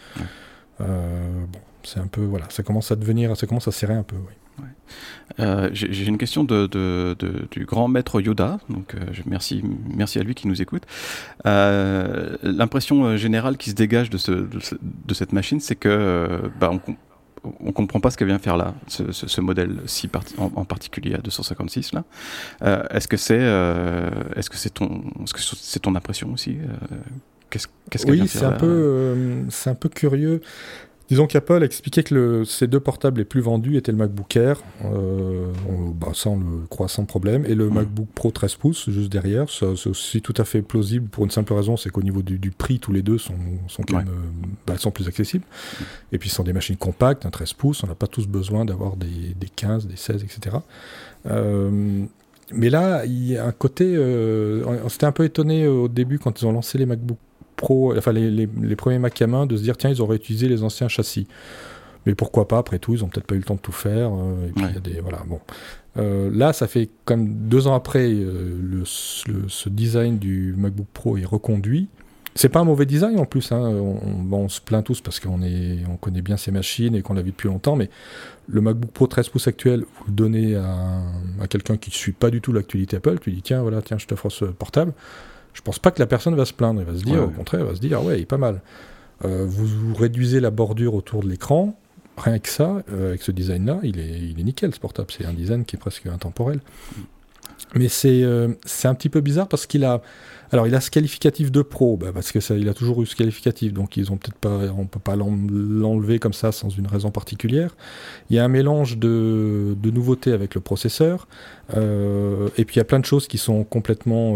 [0.79, 4.17] Bon, c'est un peu voilà, ça commence à devenir, ça commence à serrer un peu.
[5.39, 9.63] Euh, j'ai une question du grand maître Yoda, donc euh, merci,
[9.95, 10.83] merci à lui qui nous écoute.
[11.43, 14.47] L'impression générale qui se dégage de, ce,
[15.13, 16.71] cette machine, c'est que bah,
[17.59, 21.19] on, comprend pas ce qu'elle vient faire là, ce, ce, modèle si en, particulier à
[21.19, 22.03] 256 là.
[22.91, 23.41] est-ce que c'est,
[24.35, 26.57] est-ce que c'est ton, est-ce que c'est ton impression aussi
[27.49, 30.41] qu'est-ce Oui, c'est un, peu, c'est un peu curieux.
[31.07, 34.35] Disons qu'Apple a expliqué que le, ces deux portables les plus vendus étaient le MacBook
[34.37, 35.51] Air, euh,
[35.93, 39.45] bah, ça on le croit sans problème, et le MacBook Pro 13 pouces juste derrière.
[39.47, 42.79] C'est aussi tout à fait plausible pour une simple raison, c'est qu'au niveau du, prix,
[42.79, 43.35] tous les deux sont,
[43.67, 45.45] sont, quand même, euh, bah, sont plus accessibles.
[46.11, 48.65] Et puis ce sont des machines compactes, un 13 pouces, on n'a pas tous besoin
[48.65, 50.57] d'avoir des, des, 15, des 16, etc.
[51.27, 52.03] Euh,
[52.51, 53.93] mais là, il y a un côté.
[53.95, 57.17] Euh, on s'était un peu étonné au début quand ils ont lancé les MacBook
[57.55, 60.47] Pro, enfin les, les, premiers Mac à main, de se dire tiens, ils auraient utilisé
[60.47, 61.27] les anciens châssis.
[62.05, 64.11] Mais pourquoi pas, après tout, ils ont peut-être pas eu le temps de tout faire.
[64.13, 64.99] Euh, et puis il y a des.
[65.01, 65.39] Voilà, bon.
[65.97, 71.17] Euh, là, ça fait comme deux ans après, euh, le, ce design du MacBook Pro
[71.17, 71.87] est reconduit.
[72.37, 73.53] C'est pas un mauvais design en plus.
[73.53, 73.59] Hein.
[73.59, 77.13] On, on, se plaint tous parce qu'on est, on connaît bien ces machines et qu'on
[77.13, 77.77] l'a vu depuis longtemps.
[77.77, 77.89] Mais
[78.47, 81.01] le MacBook Pro 13 pouces actuel, vous le donnez à,
[81.41, 83.97] à quelqu'un qui ne suit pas du tout l'actualité Apple, tu dis tiens, voilà, tiens,
[83.97, 84.91] je t'offre ce portable
[85.55, 86.81] je pense pas que la personne va se plaindre.
[86.81, 88.61] Elle va se dire, au contraire, elle va se dire, ouais, il est pas mal.
[89.23, 91.79] Euh, vous, réduisez la bordure autour de l'écran,
[92.17, 95.07] rien que ça, euh, avec ce design-là, il est, il est nickel ce portable.
[95.17, 96.59] C'est un design qui est presque intemporel.
[97.73, 100.01] Mais c'est euh, c'est un petit peu bizarre parce qu'il a.
[100.51, 103.05] Alors, il a ce qualificatif de pro, bah, parce que ça, il a toujours eu
[103.05, 106.85] ce qualificatif, donc ils ont peut-être pas, on peut pas l'enlever comme ça sans une
[106.85, 107.75] raison particulière.
[108.29, 111.27] Il y a un mélange de, de nouveautés avec le processeur,
[111.73, 114.35] et puis il y a plein de choses qui sont complètement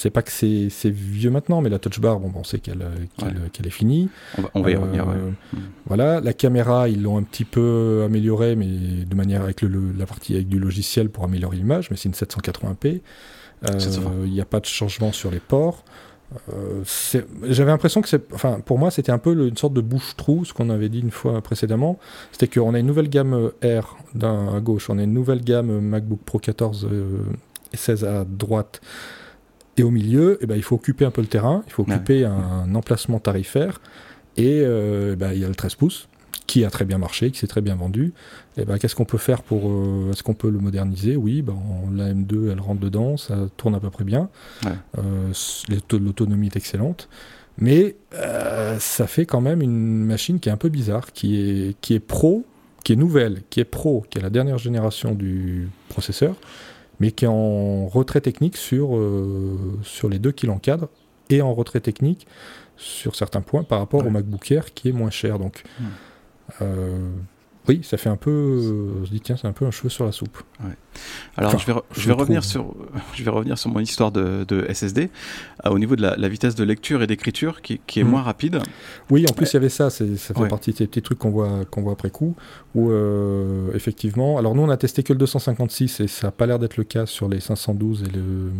[0.00, 3.70] c'est pas que c'est vieux maintenant, mais la touch bar, bon, on sait qu'elle est
[3.70, 4.08] finie.
[4.54, 5.06] On va, y revenir.
[5.06, 5.30] Euh,
[5.84, 10.06] voilà, la caméra, ils l'ont un petit peu améliorée, mais de manière avec le, la
[10.06, 13.02] partie avec du logiciel pour améliorer l'image, mais c'est une 780p.
[13.68, 13.78] Euh,
[14.24, 15.84] il n'y a pas de changement sur les ports.
[16.50, 16.82] Euh,
[17.42, 20.54] j'avais l'impression que c'est, enfin, pour moi, c'était un peu une sorte de bouche-trou, ce
[20.54, 21.98] qu'on avait dit une fois précédemment.
[22.32, 26.20] C'était qu'on a une nouvelle gamme R à gauche, on a une nouvelle gamme MacBook
[26.24, 26.88] Pro 14
[27.74, 28.80] et 16 à droite
[29.76, 32.24] et au milieu, eh ben, il faut occuper un peu le terrain, il faut occuper
[32.24, 33.80] un, emplacement tarifaire.
[34.36, 36.08] Et euh, ben, il y a le 13 pouces
[36.46, 38.12] qui a très bien marché, qui s'est très bien vendu.
[38.56, 39.70] Et eh ben, qu'est-ce qu'on peut faire pour.
[39.70, 41.16] Euh, est-ce qu'on peut le moderniser?
[41.16, 41.56] Oui, ben,
[41.94, 44.28] la M2, elle rentre dedans, ça tourne à peu près bien.
[44.98, 45.32] Euh,
[45.92, 47.08] l'autonomie est excellente.
[47.58, 47.96] Mais
[48.78, 52.00] ça fait quand même une machine qui est un peu bizarre, qui est, qui est
[52.00, 52.44] pro,
[52.84, 56.36] qui est nouvelle, qui est pro, qui est la dernière génération du processeur,
[57.00, 60.88] mais qui est en retrait technique sur, euh, sur les deux qui l'encadrent
[61.30, 62.26] et en retrait technique
[62.76, 65.38] sur certains points par rapport au MacBook Air qui est moins cher.
[65.38, 65.62] Donc,
[66.62, 67.10] euh,
[67.70, 68.30] oui, ça fait un peu.
[68.30, 70.42] Euh, je dis tiens, c'est un peu un cheveu sur la soupe.
[71.36, 72.74] Alors je vais, je, vais revenir sur,
[73.14, 75.08] je vais revenir sur mon histoire de, de SSD
[75.64, 78.08] au niveau de la, vitesse de lecture et d'écriture qui, qui, est hmm.
[78.08, 78.58] moins rapide.
[79.08, 79.88] Oui, en plus il y avait ça.
[79.88, 82.34] Ça fait partie de ces petits trucs qu'on voit qu'on voit après coup.
[82.74, 82.92] Où
[83.72, 86.76] effectivement, alors nous on a testé que le 256 et ça n'a pas l'air d'être
[86.76, 88.50] le cas sur les 512 et le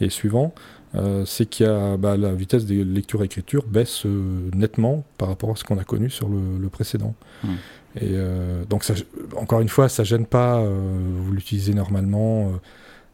[0.00, 0.54] et suivant.
[0.94, 5.50] Euh, c'est qu'il y a bah, la vitesse de lecture-écriture baisse euh, nettement par rapport
[5.50, 7.14] à ce qu'on a connu sur le, précédent.
[7.42, 7.54] Hmm.
[7.96, 8.94] Et euh, donc, ça,
[9.36, 10.62] encore une fois, ça gêne pas.
[10.64, 12.52] vous l'utilisez normalement,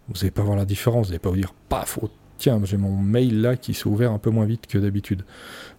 [0.09, 1.07] vous n'allez pas voir la différence.
[1.07, 4.13] Vous n'allez pas vous dire, paf, oh, tiens, j'ai mon mail là qui s'est ouvert
[4.13, 5.25] un peu moins vite que d'habitude.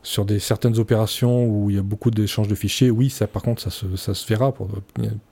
[0.03, 3.41] Sur des certaines opérations où il y a beaucoup d'échanges de fichiers, oui, ça par
[3.41, 4.69] contre, ça se, ça se verra pour,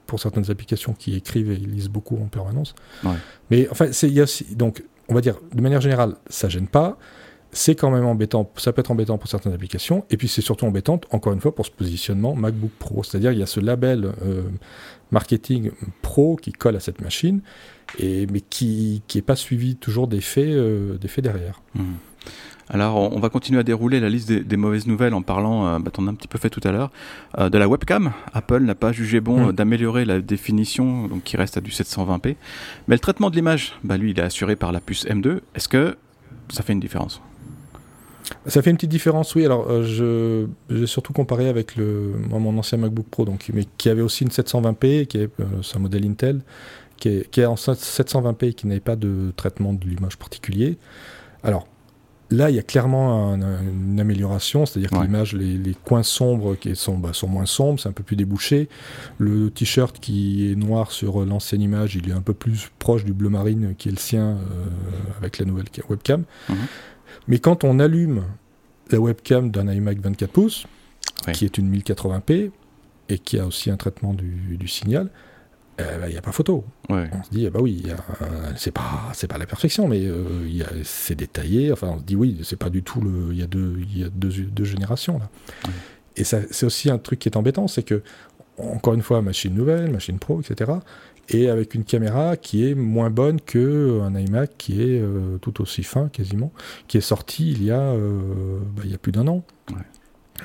[0.08, 2.74] pour certaines applications qui écrivent et lisent beaucoup en permanence.
[3.52, 6.68] Mais enfin, il y a aussi, donc on va dire, de manière générale, ça gêne
[6.68, 6.98] pas.
[7.52, 10.66] C'est quand même embêtant, ça peut être embêtant pour certaines applications, et puis c'est surtout
[10.66, 13.04] embêtant, encore une fois, pour ce positionnement MacBook Pro.
[13.04, 14.44] C'est-à-dire, il y a ce label euh,
[15.12, 17.42] marketing pro qui colle à cette machine,
[18.00, 21.62] et, mais qui n'est pas suivi toujours des faits, euh, des faits derrière.
[21.76, 21.84] Mmh.
[22.70, 25.90] Alors, on va continuer à dérouler la liste des, mauvaises nouvelles en parlant, euh, bah,
[25.92, 26.92] t'en as un petit peu fait tout à l'heure,
[27.38, 28.12] euh, de la webcam.
[28.34, 29.50] Apple n'a pas jugé bon mm.
[29.50, 32.36] euh, d'améliorer la définition, donc qui reste à du 720p.
[32.88, 35.40] Mais le traitement de l'image, bah, lui, il est assuré par la puce M2.
[35.56, 35.96] Est-ce que
[36.50, 37.22] ça fait une différence?
[38.46, 39.46] Ça fait une petite différence, oui.
[39.46, 44.02] Alors, je j'ai surtout comparé avec le, mon ancien MacBook Pro, donc, mais qui avait
[44.02, 45.30] aussi une 720p, qui est
[45.76, 46.42] un modèle Intel,
[46.98, 50.78] qui est, qui est en 720p et qui n'avait pas de traitement de l'image particulier.
[51.44, 51.68] Alors,
[52.30, 56.98] Là, il y a clairement une amélioration, c'est-à-dire que l'image, les, coins sombres qui sont,
[56.98, 58.68] bah, sont moins sombres, c'est un peu plus débouché.
[59.18, 63.14] Le t-shirt qui est noir sur l'ancienne image, il est un peu plus proche du
[63.14, 64.38] bleu marine qui est le sien euh,
[65.18, 66.24] avec la nouvelle webcam.
[66.50, 66.56] Mhm.
[67.28, 68.24] Mais quand on allume
[68.92, 70.68] la webcam d'un iMac 24 pouces,
[71.34, 72.52] qui est une 1080p
[73.10, 75.10] et qui a aussi un traitement du signal,
[75.80, 76.66] euh, bah, il n'y a pas photo.
[76.90, 77.86] On se dit, bah oui,
[78.56, 80.24] c'est pas, c'est pas la perfection, mais euh,
[80.84, 81.72] c'est détaillé.
[81.72, 83.32] Enfin, on se dit, oui, c'est pas du tout le.
[83.32, 85.30] Il y a deux, y a deux, deux générations là.
[86.16, 88.02] Et c'est aussi un truc qui est embêtant, c'est que,
[88.58, 90.72] encore une fois, machine nouvelle, machine pro, etc.
[91.30, 95.02] et avec une caméra qui est moins bonne qu'un iMac qui est
[95.42, 96.52] tout aussi fin quasiment,
[96.88, 99.44] qui est sorti il y a, bah, il y a plus d'un an.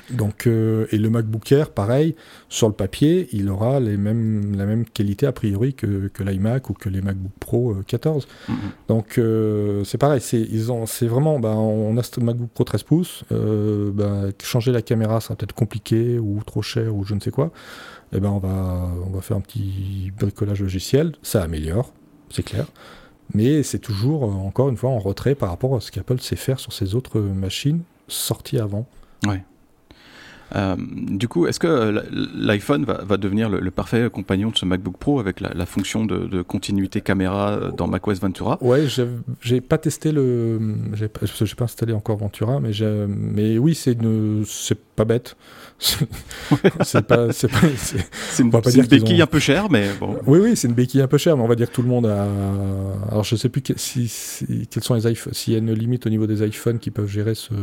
[0.09, 2.15] Donc, euh, et le MacBook Air, pareil,
[2.49, 6.69] sur le papier, il aura les mêmes, la même qualité a priori que, que l'iMac
[6.69, 8.27] ou que les MacBook Pro 14.
[8.27, 8.55] Euh, mm-hmm.
[8.87, 14.23] Donc, euh, c'est pareil, c'est, vraiment, bah, on a ce MacBook Pro 13 pouces, bah,
[14.41, 17.51] changer la caméra sera peut-être compliqué ou trop cher ou je ne sais quoi.
[18.11, 21.91] Et eh ben, on va, on va faire un petit bricolage logiciel, ça améliore,
[22.29, 22.67] c'est clair.
[23.33, 26.59] Mais c'est toujours, encore une fois, en retrait par rapport à ce qu'Apple sait faire
[26.59, 28.85] sur ses autres machines sorties avant.
[29.25, 29.43] Ouais.
[30.55, 32.01] Euh, du coup, est-ce que euh,
[32.35, 37.01] l'iPhone va, devenir le, parfait compagnon de ce MacBook Pro avec la, fonction de, continuité
[37.01, 38.57] caméra euh, dans macOS Ventura?
[38.61, 38.85] Ouais,
[39.41, 40.59] j'ai pas testé le,
[40.93, 41.21] j'ai pas,
[41.57, 42.71] pas installé encore Ventura, mais
[43.07, 43.95] mais oui, c'est
[46.83, 47.59] c'est pas c'est pas,
[48.29, 48.49] c'est une,
[48.87, 50.17] béquille un peu chère, mais bon.
[50.25, 51.89] Oui, oui, c'est une béquille un peu chère, mais on va dire que tout le
[51.89, 52.27] monde a.
[53.11, 56.09] Alors, je sais plus si, quels sont les iPhones, s'il y a une limite au
[56.09, 57.53] niveau des iPhones qui peuvent gérer ce,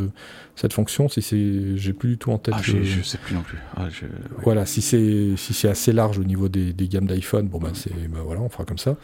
[0.55, 1.09] cette fonction.
[1.09, 2.55] Si c'est, j'ai plus du tout en tête.
[2.57, 3.59] Ah, je, sais plus non plus.
[3.77, 3.89] Ah,
[4.43, 7.73] voilà, si c'est, si c'est assez large au niveau des, des gammes d'iPhone, bon ben
[7.75, 8.97] c'est, ben voilà, on fera comme ça.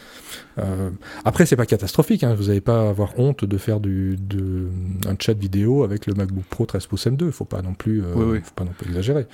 [0.59, 0.91] Euh,
[1.25, 2.25] après, c'est pas catastrophique.
[2.25, 4.69] Hein, vous n'allez pas avoir honte de faire du, de,
[5.07, 7.31] un chat vidéo avec le MacBook Pro 13 pouces M2.
[7.31, 9.27] Faut pas non plus, euh, faut pas non plus exagérer.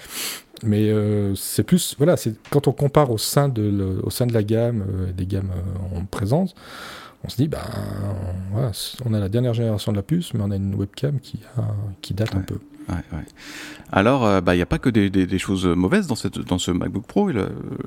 [0.62, 4.32] Mais euh, c'est plus, voilà, c'est quand on compare au sein de, au sein de
[4.32, 6.54] la gamme, euh, des gammes euh, en présence,
[7.24, 7.58] on se dit, ben,
[8.52, 8.72] voilà,
[9.04, 11.62] on a la dernière génération de la puce, mais on a une webcam qui, a,
[12.00, 12.58] qui date un peu.
[13.90, 16.16] Alors, bah, il n'y a pas que des, choses mauvaises dans,
[16.58, 17.30] ce MacBook Pro.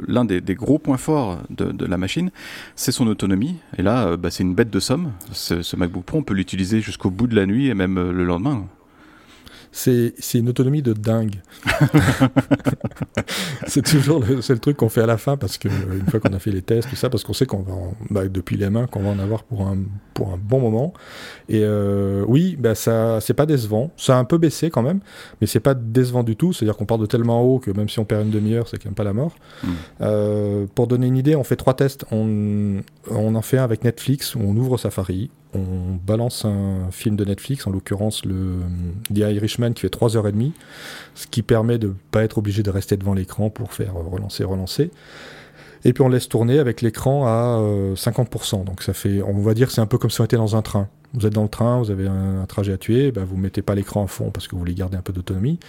[0.07, 2.31] L'un des, gros points forts de, la machine,
[2.75, 3.55] c'est son autonomie.
[3.77, 5.11] Et là, bah, c'est une bête de somme.
[5.31, 8.25] Ce, ce MacBook Pro, on peut l'utiliser jusqu'au bout de la nuit et même le
[8.25, 8.65] lendemain
[9.75, 11.35] c'est une autonomie de dingue.
[13.67, 16.33] c'est toujours le, le truc qu'on fait à la fin parce que une fois qu'on
[16.33, 17.73] a fait les tests, tout ça, parce qu'on sait qu'on va,
[18.09, 19.79] bah, depuis les mains, qu'on va en avoir pour un,
[20.13, 20.93] pour un bon moment.
[21.49, 23.91] Et euh, oui, bah, ça, c'est pas décevant.
[23.97, 25.01] Ça a un peu baissé quand même,
[25.41, 26.53] mais c'est pas décevant du tout.
[26.53, 28.85] C'est-à-dire qu'on part de tellement haut que même si on perd une demi-heure, c'est quand
[28.85, 29.35] même pas la mort.
[29.61, 29.67] Hmm.
[30.01, 32.05] Euh, pour donner une idée, on fait trois tests.
[32.11, 37.15] On, on en fait un avec Netflix où on ouvre Safari, on balance un film
[37.15, 38.59] de Netflix, en l'occurrence le
[39.13, 40.51] The Irishman qui fait 3h30,
[41.15, 44.43] ce qui permet de ne pas être obligé de rester devant l'écran pour faire relancer,
[44.43, 44.91] relancer.
[45.85, 47.59] Et puis on laisse tourner avec l'écran à
[47.95, 48.61] 50%.
[48.61, 50.55] Euh, Donc ça fait, on va dire c'est un peu comme si on était dans
[50.55, 50.87] un train.
[51.13, 53.75] Vous êtes dans le train, vous avez un, trajet à tuer, ben vous mettez pas
[53.75, 55.59] l'écran à fond parce que vous voulez garder un peu d'autonomie.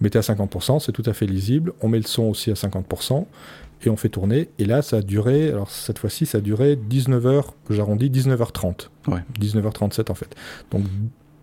[0.00, 1.72] Mettez à 50%, c'est tout à fait lisible.
[1.82, 3.26] On met le son aussi à 50%
[3.82, 4.48] et on fait tourner.
[4.58, 8.88] Et là, ça a duré, alors cette fois-ci, ça a duré 19h, que j'arrondis, 19h30.
[9.08, 9.20] Ouais.
[9.40, 10.34] 19h37 en fait.
[10.70, 10.84] Donc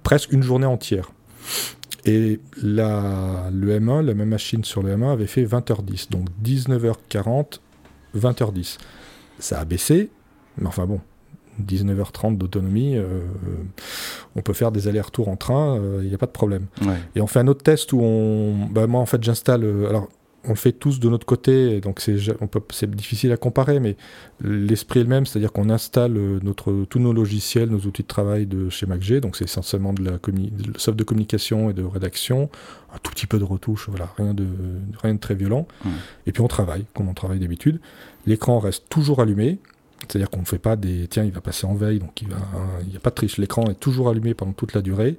[0.03, 1.11] presque une journée entière.
[2.05, 6.11] Et la, le M1, la même machine sur le M1 avait fait 20h10.
[6.11, 7.59] Donc 19h40,
[8.15, 8.77] 20h10.
[9.39, 10.09] Ça a baissé,
[10.57, 11.01] mais enfin bon,
[11.63, 13.21] 19h30 d'autonomie, euh,
[14.35, 16.67] on peut faire des allers-retours en train, il euh, n'y a pas de problème.
[17.15, 18.67] Et on fait un autre test où on.
[18.71, 19.63] Bah, moi, en fait, j'installe.
[19.63, 20.09] Euh, alors,
[20.45, 23.95] on le fait tous de notre côté, donc c'est difficile à comparer, mais
[24.41, 28.45] l'esprit est le même, c'est-à-dire qu'on installe notre, tous nos logiciels, nos outils de travail
[28.45, 30.19] de chez MacG, donc c'est essentiellement de la
[30.77, 32.49] soft de communication et de rédaction,
[32.93, 34.45] un tout petit peu de retouche, voilà, rien de,
[35.01, 35.67] rien de très violent.
[36.27, 37.79] Et puis on travaille, comme on travaille d'habitude.
[38.25, 39.59] L'écran reste toujours allumé,
[40.07, 42.95] c'est-à-dire qu'on ne fait pas des tiens, il va passer en veille, donc il n'y
[42.95, 43.37] a pas de triche.
[43.37, 45.17] L'écran est toujours allumé pendant toute la durée.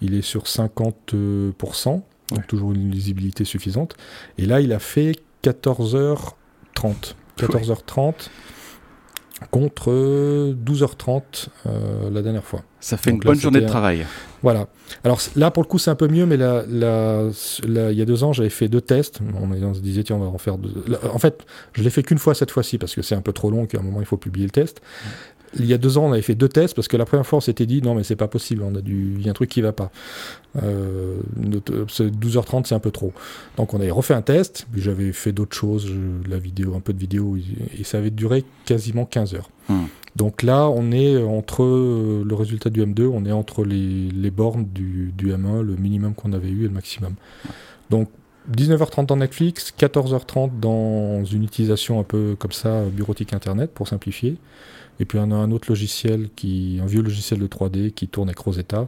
[0.00, 2.02] Il est sur 50%,
[2.32, 3.96] donc toujours une lisibilité suffisante.
[4.38, 7.14] Et là, il a fait 14h30.
[7.38, 8.14] 14h30
[9.50, 9.90] contre
[10.52, 12.62] 12h30 euh, la dernière fois.
[12.80, 14.06] Ça fait une bonne journée de travail.
[14.42, 14.68] Voilà.
[15.04, 18.24] Alors là, pour le coup, c'est un peu mieux, mais là, il y a deux
[18.24, 19.20] ans, j'avais fait deux tests.
[19.40, 20.84] On, se disait, tiens, on va en faire deux.
[21.12, 23.50] en fait, je l'ai fait qu'une fois cette fois-ci, parce que c'est un peu trop
[23.50, 24.80] long, qu'à un moment, il faut publier le test
[25.58, 27.38] il y a deux ans, on avait fait deux tests parce que la première fois,
[27.38, 29.34] on s'était dit non, mais c'est pas possible, on a du, il y a un
[29.34, 29.90] truc qui va pas.
[30.62, 33.12] Euh, 12h30, c'est un peu trop.
[33.56, 35.90] Donc, on avait refait un test, puis j'avais fait d'autres choses,
[36.28, 37.36] la vidéo, un peu de vidéo,
[37.78, 39.50] et ça avait duré quasiment 15 heures.
[39.68, 39.84] Hmm.
[40.16, 44.66] Donc là, on est entre le résultat du M2, on est entre les, les bornes
[44.66, 47.14] du, du, M1, le minimum qu'on avait eu et le maximum.
[47.88, 48.08] Donc
[48.50, 54.36] 19h30 dans Netflix, 14h30 dans une utilisation un peu comme ça, bureautique Internet, pour simplifier.
[55.00, 58.28] Et puis on a un autre logiciel, qui, un vieux logiciel de 3D qui tourne
[58.28, 58.86] avec Rosetta.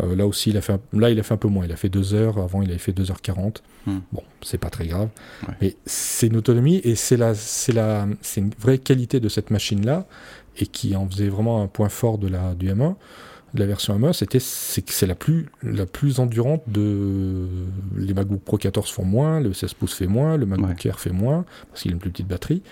[0.00, 1.66] Euh, là aussi, il a fait un, là, il a fait un peu moins.
[1.66, 2.38] Il a fait 2 heures.
[2.38, 3.58] Avant, il avait fait 2h40.
[3.86, 3.98] Hmm.
[4.12, 5.08] Bon, c'est pas très grave.
[5.60, 9.50] Mais c'est une autonomie et c'est la, c'est la, c'est une vraie qualité de cette
[9.50, 10.06] machine-là
[10.58, 12.94] et qui en faisait vraiment un point fort de la, du M1
[13.54, 17.46] de la version M1, c'était c'est c'est la plus la plus endurante de
[17.96, 21.10] les MacBook Pro 14 font moins, le 16 pouces fait moins, le MacBook Air fait
[21.10, 22.62] moins parce qu'il a une plus petite batterie.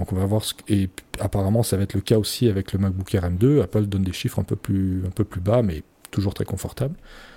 [0.00, 0.88] Donc on va voir ce et
[1.20, 3.62] apparemment ça va être le cas aussi avec le MacBook Air M2.
[3.62, 6.94] Apple donne des chiffres un peu plus un peu plus bas, mais toujours très confortable.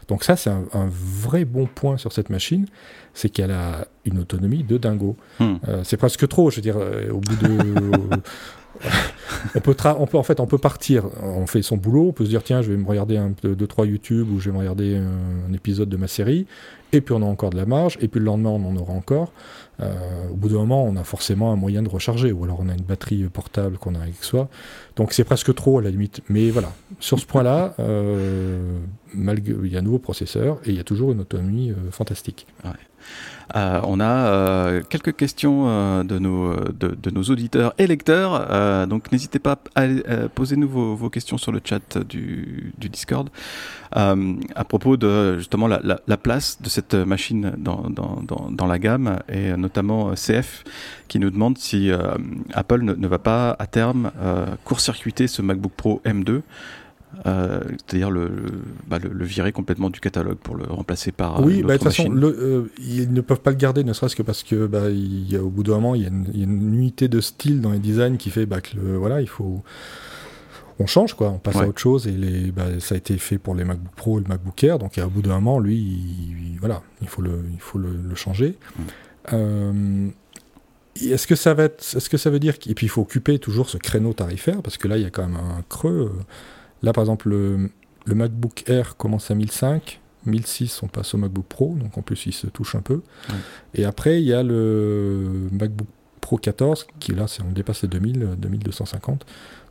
[0.07, 2.65] Donc ça c'est un, vrai bon point sur cette machine,
[3.13, 5.17] c'est qu'elle a une autonomie de dingo.
[5.41, 5.55] Hmm.
[5.67, 7.57] Euh, c'est presque trop, je veux dire, euh, au bout de
[9.55, 12.29] on, peut on en fait on peut partir, on fait son boulot, on peut se
[12.29, 14.95] dire tiens je vais me regarder un deux trois YouTube ou je vais me regarder
[14.95, 16.47] un, épisode de ma série,
[16.91, 18.93] et puis on a encore de la marge, et puis le lendemain on en aura
[18.93, 19.31] encore.
[19.81, 22.69] Euh, au bout d'un moment on a forcément un moyen de recharger, ou alors on
[22.69, 24.49] a une batterie portable qu'on a avec soi.
[24.95, 26.21] Donc c'est presque trop à la limite.
[26.29, 28.79] Mais voilà, sur ce point-là, euh,
[29.15, 32.47] il y a un nouveau processeur et il y a toujours une autonomie euh, fantastique.
[33.55, 39.57] Euh, on a euh, quelques questions euh, de, nos, auditeurs et lecteurs, donc n'hésitez pas
[39.75, 39.85] à,
[40.33, 43.29] poser nous vos, questions sur le chat du, Discord.
[43.91, 50.63] À propos de justement la, place de cette machine dans, la gamme et notamment CF
[51.07, 51.91] qui nous demande si
[52.53, 54.11] Apple ne, va pas à terme
[54.63, 56.41] court-circuiter ce MacBook Pro M2
[57.25, 58.09] euh, c'est-à-dire
[58.87, 61.43] bah, le, le, virer complètement du catalogue pour le remplacer par.
[61.43, 64.23] Oui, bah, de toute façon, euh, ils ne peuvent pas le garder, ne serait-ce que
[64.23, 67.07] parce que bah, il y a, au bout d'un moment, il y, a une, unité
[67.07, 69.63] de style dans les designs qui fait bah, que voilà, il faut.
[70.79, 73.37] On change quoi, on passe à autre chose et les, bah, ça a été fait
[73.37, 76.57] pour les MacBook Pro et le MacBook Air, donc au bout d'un moment, lui, il,
[76.59, 78.57] voilà, il faut le, il faut le, changer.
[79.31, 80.07] Euh,
[80.99, 83.37] est-ce que ça va être, est-ce que ça veut dire et puis il faut occuper
[83.37, 86.11] toujours ce créneau tarifaire parce que là il y a quand même un creux.
[86.83, 87.69] Là, par exemple, le,
[88.05, 90.01] MacBook Air commence à 1005.
[90.25, 93.01] 1006, on passe au MacBook Pro, donc en plus il se touche un peu.
[93.73, 95.87] Et après, il y a le MacBook
[96.21, 99.25] Pro 14, qui là, on dépasse les 2000, 2250.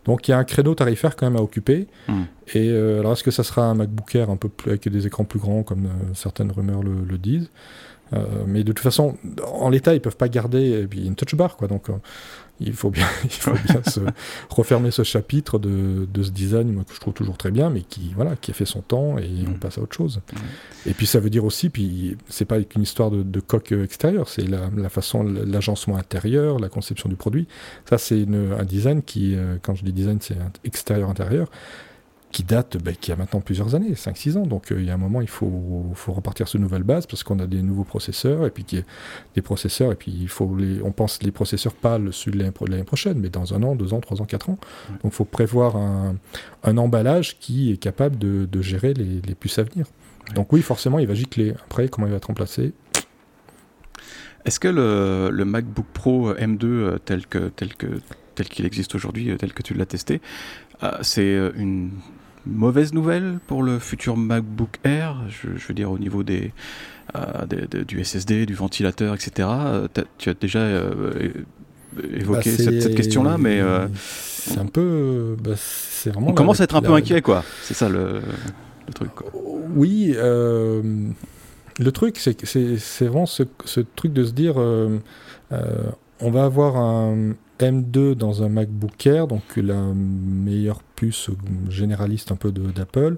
[0.04, 1.86] Donc il y a un créneau tarifaire quand même à occuper.
[2.08, 2.24] Hmm.
[2.54, 5.06] Et euh, alors, est-ce que ça sera un MacBook Air un peu plus, avec des
[5.06, 7.50] écrans plus grands, comme euh, certaines rumeurs le, disent?
[8.46, 11.68] Mais de toute façon, en l'état, ils peuvent pas garder une touch bar, quoi.
[11.68, 11.88] Donc,
[12.64, 14.00] il faut bien, il faut bien se
[14.50, 17.82] refermer ce chapitre de, de, ce design moi, que je trouve toujours très bien, mais
[17.82, 19.58] qui, voilà, qui a fait son temps et on mm.
[19.58, 20.20] passe à autre chose.
[20.86, 24.28] Et puis ça veut dire aussi, puis c'est pas qu'une histoire de, de, coque extérieure,
[24.28, 27.46] c'est la, la, façon, l'agencement intérieur, la conception du produit.
[27.88, 31.48] Ça, c'est un design qui, euh, quand je dis design, c'est extérieur-intérieur
[32.32, 34.46] qui date, ben, qui a maintenant plusieurs années, 5-6 ans.
[34.46, 37.06] Donc euh, il y a un moment, il faut, faut repartir sur une nouvelle base
[37.06, 40.82] parce qu'on a des nouveaux processeurs et puis des processeurs et puis il faut les,
[40.82, 44.00] on pense les processeurs pas le de l'année prochaine, mais dans un an, deux ans,
[44.00, 44.58] trois ans, quatre ans.
[45.02, 46.16] Donc il faut prévoir un,
[46.62, 49.86] un, emballage qui est capable de, de gérer les, les, puces à venir.
[50.34, 51.54] Donc oui, forcément, il va gicler.
[51.64, 52.72] Après, comment il va être remplacé?
[54.44, 57.86] Est-ce que le, le, MacBook Pro M2 euh, tel que tel que
[58.34, 60.20] tel qu'il existe aujourd'hui, euh, tel que tu l'as testé,
[61.02, 61.90] c'est une
[62.46, 65.16] mauvaise nouvelle pour le futur MacBook Air?
[65.28, 66.52] Je, veux dire au niveau des,
[67.14, 67.46] euh,
[67.86, 69.48] du SSD, du ventilateur, etc.
[69.50, 71.30] Euh, tu as déjà euh,
[72.14, 73.60] évoqué bah, cette, question-là, mais
[73.94, 76.28] c'est un peu, bah, c'est vraiment.
[76.28, 77.44] On commence à être un peu inquiet, quoi.
[77.62, 78.20] C'est ça le,
[78.94, 79.10] truc.
[79.74, 80.14] Oui,
[81.82, 87.34] le truc, c'est c'est vraiment ce, ce, truc de se dire, on va avoir un
[87.58, 91.30] M2 dans un MacBook Air, donc la meilleure puce
[91.68, 93.16] généraliste un peu d'Apple,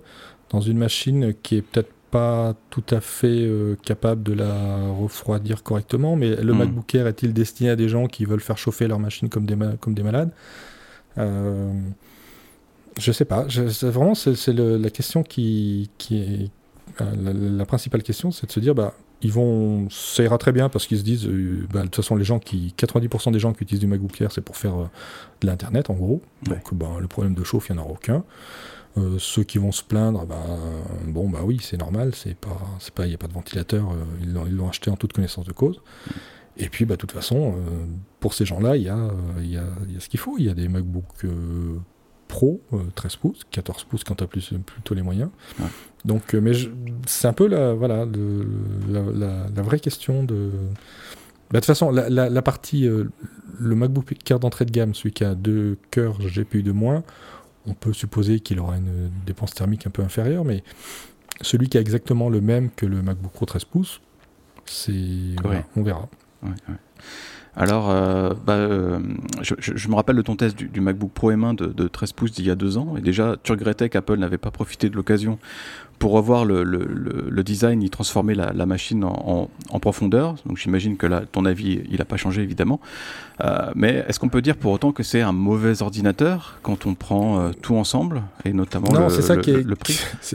[0.51, 5.65] dans une machine qui est peut-être pas tout à fait euh, capable de la refroidir
[5.65, 6.59] correctement, mais le hmm.
[6.59, 9.57] MacBook Air est-il destiné à des gens qui veulent faire chauffer leur machine comme des,
[9.81, 10.31] comme des malades?
[11.19, 11.73] Euh,
[12.99, 13.47] Je sais pas.
[13.83, 16.51] vraiment, c'est la question qui, qui est.
[17.01, 18.95] Euh, la, principale question, c'est de se dire, bah,
[19.25, 22.15] ils vont, ça ira très bien parce qu'ils se disent, euh, bah, de toute façon,
[22.15, 24.87] les gens qui, 90% des gens qui utilisent du MacBook Air, c'est pour faire euh,
[25.41, 26.21] de l'internet en gros.
[26.43, 28.25] Donc, bah, le problème de chauffe, il n'y en aura aucun.
[28.97, 30.45] Euh, ceux qui vont se plaindre, bah,
[31.07, 33.89] bon, bah oui, c'est normal, c'est pas, c'est pas, il n'y a pas de ventilateur,
[34.23, 35.81] ils l'ont acheté en toute connaissance de cause.
[36.57, 37.57] Et puis, bah, de toute façon,
[38.21, 39.09] pour ces gens-là, il y a,
[39.41, 40.37] y, a, y a ce qu'il faut.
[40.39, 41.27] Il y a des MacBook
[42.35, 42.61] Pro,
[42.97, 45.31] 13 pouces, 14 pouces quand tu as plus, plutôt les moyens.
[46.05, 46.51] Donc, euh, mais
[47.07, 48.09] c'est un peu la, voilà,
[48.89, 50.51] la, vraie question de.
[51.53, 53.05] Bah, de toute façon, la, partie, euh,
[53.61, 57.05] le MacBook Air d'entrée de gamme, celui qui a deux cœurs GPU de moins,
[57.67, 60.65] on peut supposer qu'il aura une dépense thermique un peu inférieure, mais
[61.41, 64.01] celui qui a exactement le même que le MacBook Pro 13 pouces,
[64.67, 65.37] c'est,
[65.77, 66.09] on verra.
[67.57, 68.99] Alors, euh, bah, euh,
[69.41, 72.51] je, me rappelle de ton test du, MacBook Pro M1 de, 13 pouces d'il y
[72.51, 75.39] a deux ans, et déjà, tu regrettais qu'Apple n'avait pas profité de l'occasion
[76.01, 79.49] pour revoir le, design, y transformer la, machine en,
[79.81, 80.35] profondeur.
[80.47, 82.81] Donc j'imagine que là, ton avis, il n'a pas changé évidemment.
[83.43, 86.95] Euh, mais est-ce qu'on peut dire pour autant que c'est un mauvais ordinateur quand on
[86.95, 90.01] prend tout ensemble, et notamment le, ça qui est, prix?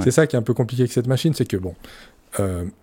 [0.00, 1.74] C'est ça qui est un peu compliqué avec cette machine, c'est que bon,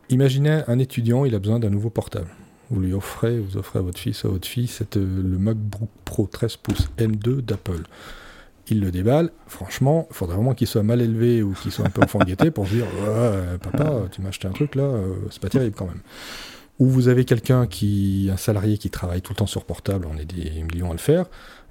[0.09, 2.27] imaginez un étudiant, il a besoin d'un nouveau portable
[2.69, 6.27] vous lui offrez, vous offrez à votre fils, à votre fille, cette, le MacBook Pro
[6.27, 7.83] 13 pouces M2 d'Apple
[8.69, 9.31] il le déballe.
[9.47, 12.51] Franchement, il faudrait vraiment qu'il soit mal élevé ou qu'il soit un peu enfant gâté
[12.51, 12.85] pour dire
[13.61, 16.01] Papa, tu m'as acheté un truc là, euh, c'est pas terrible quand même.
[16.79, 20.17] Ou vous avez quelqu'un qui, un salarié qui travaille tout le temps sur portable, on
[20.17, 21.25] est des millions à le faire,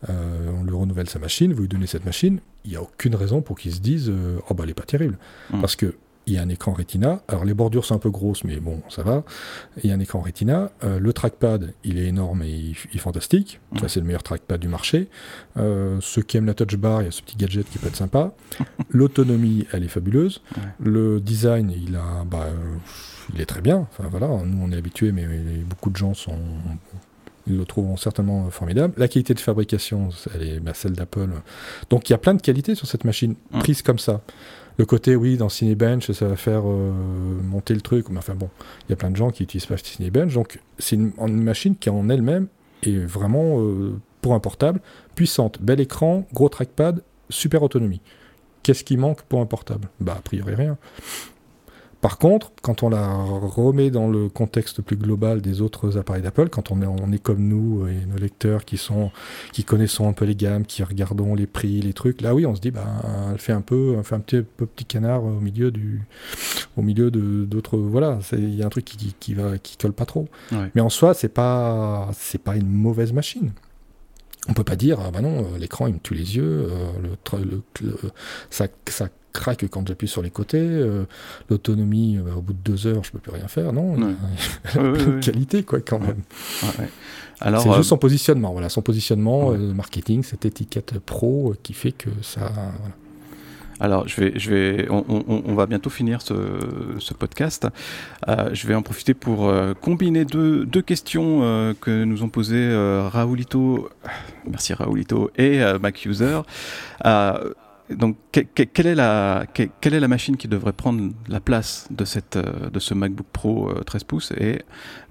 [0.09, 3.15] euh, on lui renouvelle sa machine, vous lui donnez cette machine, il n'y a aucune
[3.15, 5.17] raison pour qu'il se dise euh, Oh bah elle est pas terrible.
[5.51, 5.61] Mmh.
[5.61, 5.95] Parce que
[6.27, 7.23] il y a un écran Retina.
[7.29, 9.23] Alors les bordures sont un peu grosses, mais bon, ça va.
[9.83, 10.71] Il y a un écran Retina.
[10.83, 13.61] Euh, le trackpad, il est énorme et il, est fantastique.
[13.81, 15.09] Ça, c'est le meilleur trackpad du marché.
[15.57, 17.87] Euh, ceux qui aiment la touch bar, il y a ce petit gadget qui peut
[17.87, 18.33] être sympa.
[18.91, 20.43] L'autonomie, elle est fabuleuse.
[20.81, 22.49] Le design, il a, bah,
[23.33, 23.87] il est très bien.
[23.93, 25.27] Enfin voilà, nous on est habitués, mais
[25.69, 26.39] beaucoup de gens sont
[27.49, 28.95] ils le trouveront certainement formidable.
[28.97, 31.29] La qualité de fabrication, elle est bah, celle d'Apple.
[31.91, 34.21] Donc il y a plein de qualités sur cette machine, prise comme ça.
[34.79, 36.93] Le côté, oui, dans Cinebench, ça va faire euh,
[37.43, 38.09] monter le truc.
[38.11, 38.51] Mais enfin bon,
[38.87, 40.35] il y a plein de gens qui n'utilisent pas Cinebench.
[40.35, 41.13] Donc c'est une,
[41.43, 42.49] machine qui en elle-même
[42.83, 44.81] est vraiment, euh, pour un portable,
[45.15, 45.61] puissante.
[45.63, 48.03] Bel écran, gros trackpad, super autonomie.
[48.63, 49.89] Qu'est-ce qui manque pour un portable?
[50.01, 50.77] Bah, a priori rien.
[52.07, 56.51] Par contre, quand on la remet dans le contexte plus global des autres appareils d'Apple,
[56.51, 59.11] quand on est, on est comme nous et nos lecteurs qui sont,
[59.53, 62.55] qui connaissons un peu les gammes, qui regardons les prix, les trucs, là oui, on
[62.55, 62.87] se dit, bah,
[63.33, 66.03] elle fait un peu, fait un petit, peu petit canard au milieu du,
[66.77, 69.93] au milieu de d'autres, voilà, il y a un truc qui, qui, va, qui colle
[69.93, 70.29] pas trop.
[70.77, 73.51] Mais en soi, c'est pas, c'est pas une mauvaise machine.
[74.49, 76.93] On peut pas dire, ah bah non, l'écran il me tue les yeux, euh,
[77.33, 77.97] le, le,
[78.51, 80.59] ça, ça craque quand j'appuie sur les côtés.
[80.61, 81.05] Euh,
[81.49, 83.73] l'autonomie, euh, au bout de deux heures, je peux plus rien faire.
[83.73, 86.23] Non, il a de qualité, quoi, quand même.
[87.41, 88.53] Alors, c'est juste euh, son positionnement.
[88.53, 92.51] Voilà, son positionnement, marketing, cette étiquette pro qui fait que ça.
[93.79, 96.33] Alors, je vais, je vais, on, va bientôt finir ce,
[97.15, 97.67] podcast.
[98.27, 99.53] je vais en profiter pour
[99.83, 102.75] combiner deux, deux questions que nous ont posées
[103.13, 103.91] Raoulito,
[104.47, 106.41] merci Raoulito, et MacUser
[107.91, 112.37] donc, quelle est, la, quelle est la machine qui devrait prendre la place de, cette,
[112.37, 114.33] euh, de ce MacBook Pro 13 euh, pouces?
[114.33, 114.63] Et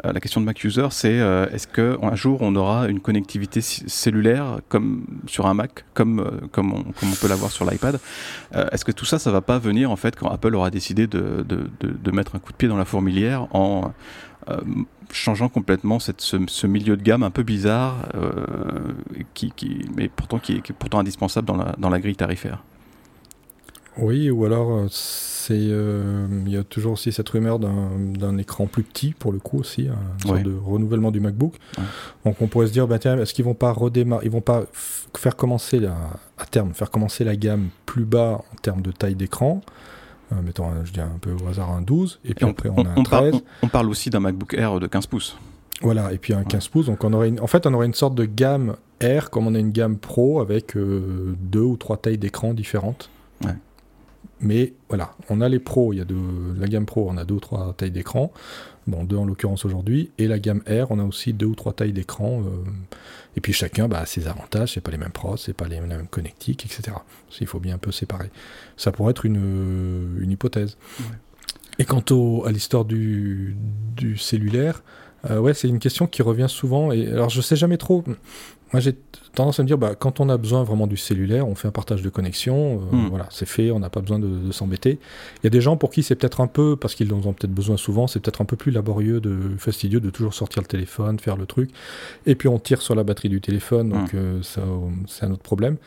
[0.05, 1.15] euh, la question de Mac User, c'est
[1.53, 6.83] est-ce qu'un jour on aura une connectivité cellulaire comme sur un Mac, comme, comme, on,
[6.83, 7.99] comme on peut l'avoir sur l'iPad?
[8.53, 11.45] Est-ce que tout ça, ça va pas venir en fait quand Apple aura décidé de,
[11.47, 13.93] de, de, mettre un coup de pied dans la fourmilière en
[15.11, 18.09] changeant complètement cette, ce, milieu de gamme un peu bizarre,
[19.33, 22.15] qui, qui, mais pourtant qui est, qui est pourtant indispensable dans la, dans la grille
[22.15, 22.63] tarifaire.
[23.97, 28.67] Oui, ou alors euh, c'est euh, il y a toujours aussi cette rumeur d'un écran
[28.67, 31.53] plus petit pour le coup aussi, un sorte de renouvellement du MacBook.
[32.25, 34.65] Donc on pourrait se dire bah tiens, est-ce qu'ils vont pas redémarrer, ils vont pas
[35.15, 35.95] faire commencer la,
[36.37, 39.61] à terme faire commencer la gamme plus bas en termes de taille d'écran.
[40.31, 42.89] Euh, mettons, je dis un peu au hasard un 12, et puis après on, a
[42.89, 43.41] un 13.
[43.61, 45.37] on, parle aussi d'un MacBook Air de 15 pouces.
[45.81, 46.85] Voilà, et puis un 15 pouces.
[46.87, 49.59] Donc on aurait en fait, on aurait une sorte de gamme Air comme on a
[49.59, 53.09] une gamme Pro avec deux ou trois tailles d'écran différentes.
[53.43, 53.51] Ouais.
[54.39, 56.15] Mais voilà, on a les pros, il y a de
[56.57, 58.31] la gamme pro, on a deux ou trois tailles d'écran,
[58.87, 61.73] bon deux en l'occurrence aujourd'hui, et la gamme R, on a aussi deux ou trois
[61.73, 62.49] tailles d'écran, euh,
[63.35, 65.79] et puis chacun bah, a ses avantages, c'est pas les mêmes pros, c'est pas les
[65.81, 66.97] mêmes connectiques, etc.
[67.39, 68.29] Il faut bien un peu séparer.
[68.77, 70.77] Ça pourrait être une, une hypothèse.
[71.79, 73.57] Et quant au, à l'histoire du,
[73.95, 74.81] du cellulaire,
[75.29, 76.91] euh, ouais, c'est une question qui revient souvent.
[76.91, 78.03] Et alors, je sais jamais trop.
[78.75, 78.93] Moi, j'ai
[79.33, 81.71] tendance à me dire, bah, quand on a besoin vraiment du cellulaire, on fait un
[81.71, 82.81] partage de connexion.
[82.91, 83.07] Euh, hmm.
[83.07, 84.99] Voilà, c'est fait, on n'a pas besoin de, s'embêter.
[85.37, 87.31] Il y a des gens pour qui c'est peut-être un peu, parce qu'ils en ont
[87.31, 90.67] peut-être besoin souvent, c'est peut-être un peu plus laborieux, de, fastidieux de toujours sortir le
[90.67, 91.69] téléphone, faire le truc.
[92.25, 94.17] Et puis on tire sur la batterie du téléphone, donc hmm.
[94.17, 94.61] euh, ça,
[95.07, 95.77] c'est un autre problème.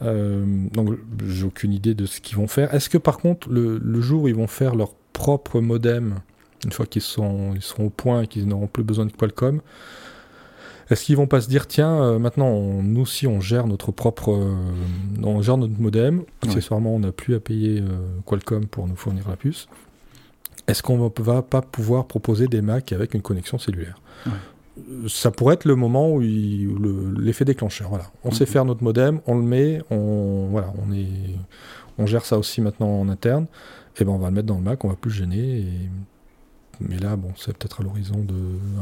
[0.00, 2.74] donc, j'ai aucune idée de ce qu'ils vont faire.
[2.74, 6.16] Est-ce que par contre, le, le jour où ils vont faire leur propre modem
[6.64, 9.60] une fois qu'ils sont, ils seront au point et qu'ils n'auront plus besoin de Qualcomm.
[10.92, 14.32] Est-ce qu'ils vont pas se dire tiens euh, maintenant nous aussi on gère notre propre
[14.32, 14.54] euh,
[15.22, 16.22] on gère notre modem.
[16.42, 17.86] Accessoirement on n'a plus à payer euh,
[18.26, 19.68] Qualcomm pour nous fournir la puce.
[20.68, 24.02] Est-ce qu'on va pas pouvoir proposer des Mac avec une connexion cellulaire?
[25.08, 28.10] Ça pourrait être le moment où, l'effet déclencheur voilà.
[28.22, 28.50] On sait mhm.
[28.50, 31.08] faire notre modem on le met on voilà on est
[31.96, 33.44] on gère ça aussi maintenant en interne.
[33.44, 35.58] Et eh ben on va le mettre dans le Mac on va plus le gêner
[35.58, 35.88] et
[36.88, 38.34] mais là, bon, c'est peut-être à l'horizon de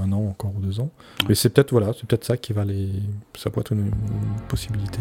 [0.03, 0.91] un an encore ou deux ans.
[1.29, 2.91] Mais c'est peut-être voilà, c'est peut-être ça qui va les,
[3.37, 3.91] ça pourrait être une
[4.49, 5.01] possibilité.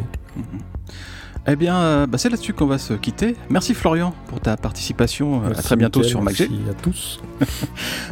[1.48, 3.36] Eh bien, euh, bah, c'est là-dessus qu'on va se quitter.
[3.50, 5.40] Merci Florian pour ta participation.
[5.40, 6.48] Merci à très bientôt sur MacG.
[6.50, 7.20] Merci à tous.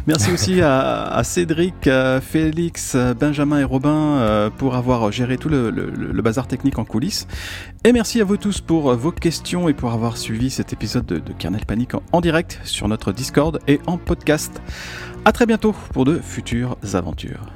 [0.08, 5.48] Merci aussi à, à Cédric, à Félix, Benjamin et Robin euh, pour avoir géré tout
[5.48, 7.28] le, le- le bazar technique en coulisses.
[7.84, 11.18] Et merci à vous tous pour vos questions et pour avoir suivi cet épisode de,
[11.18, 14.60] de Kernel Panic en, en direct sur notre Discord et en podcast.
[15.24, 17.46] À très bientôt pour de futures aventures.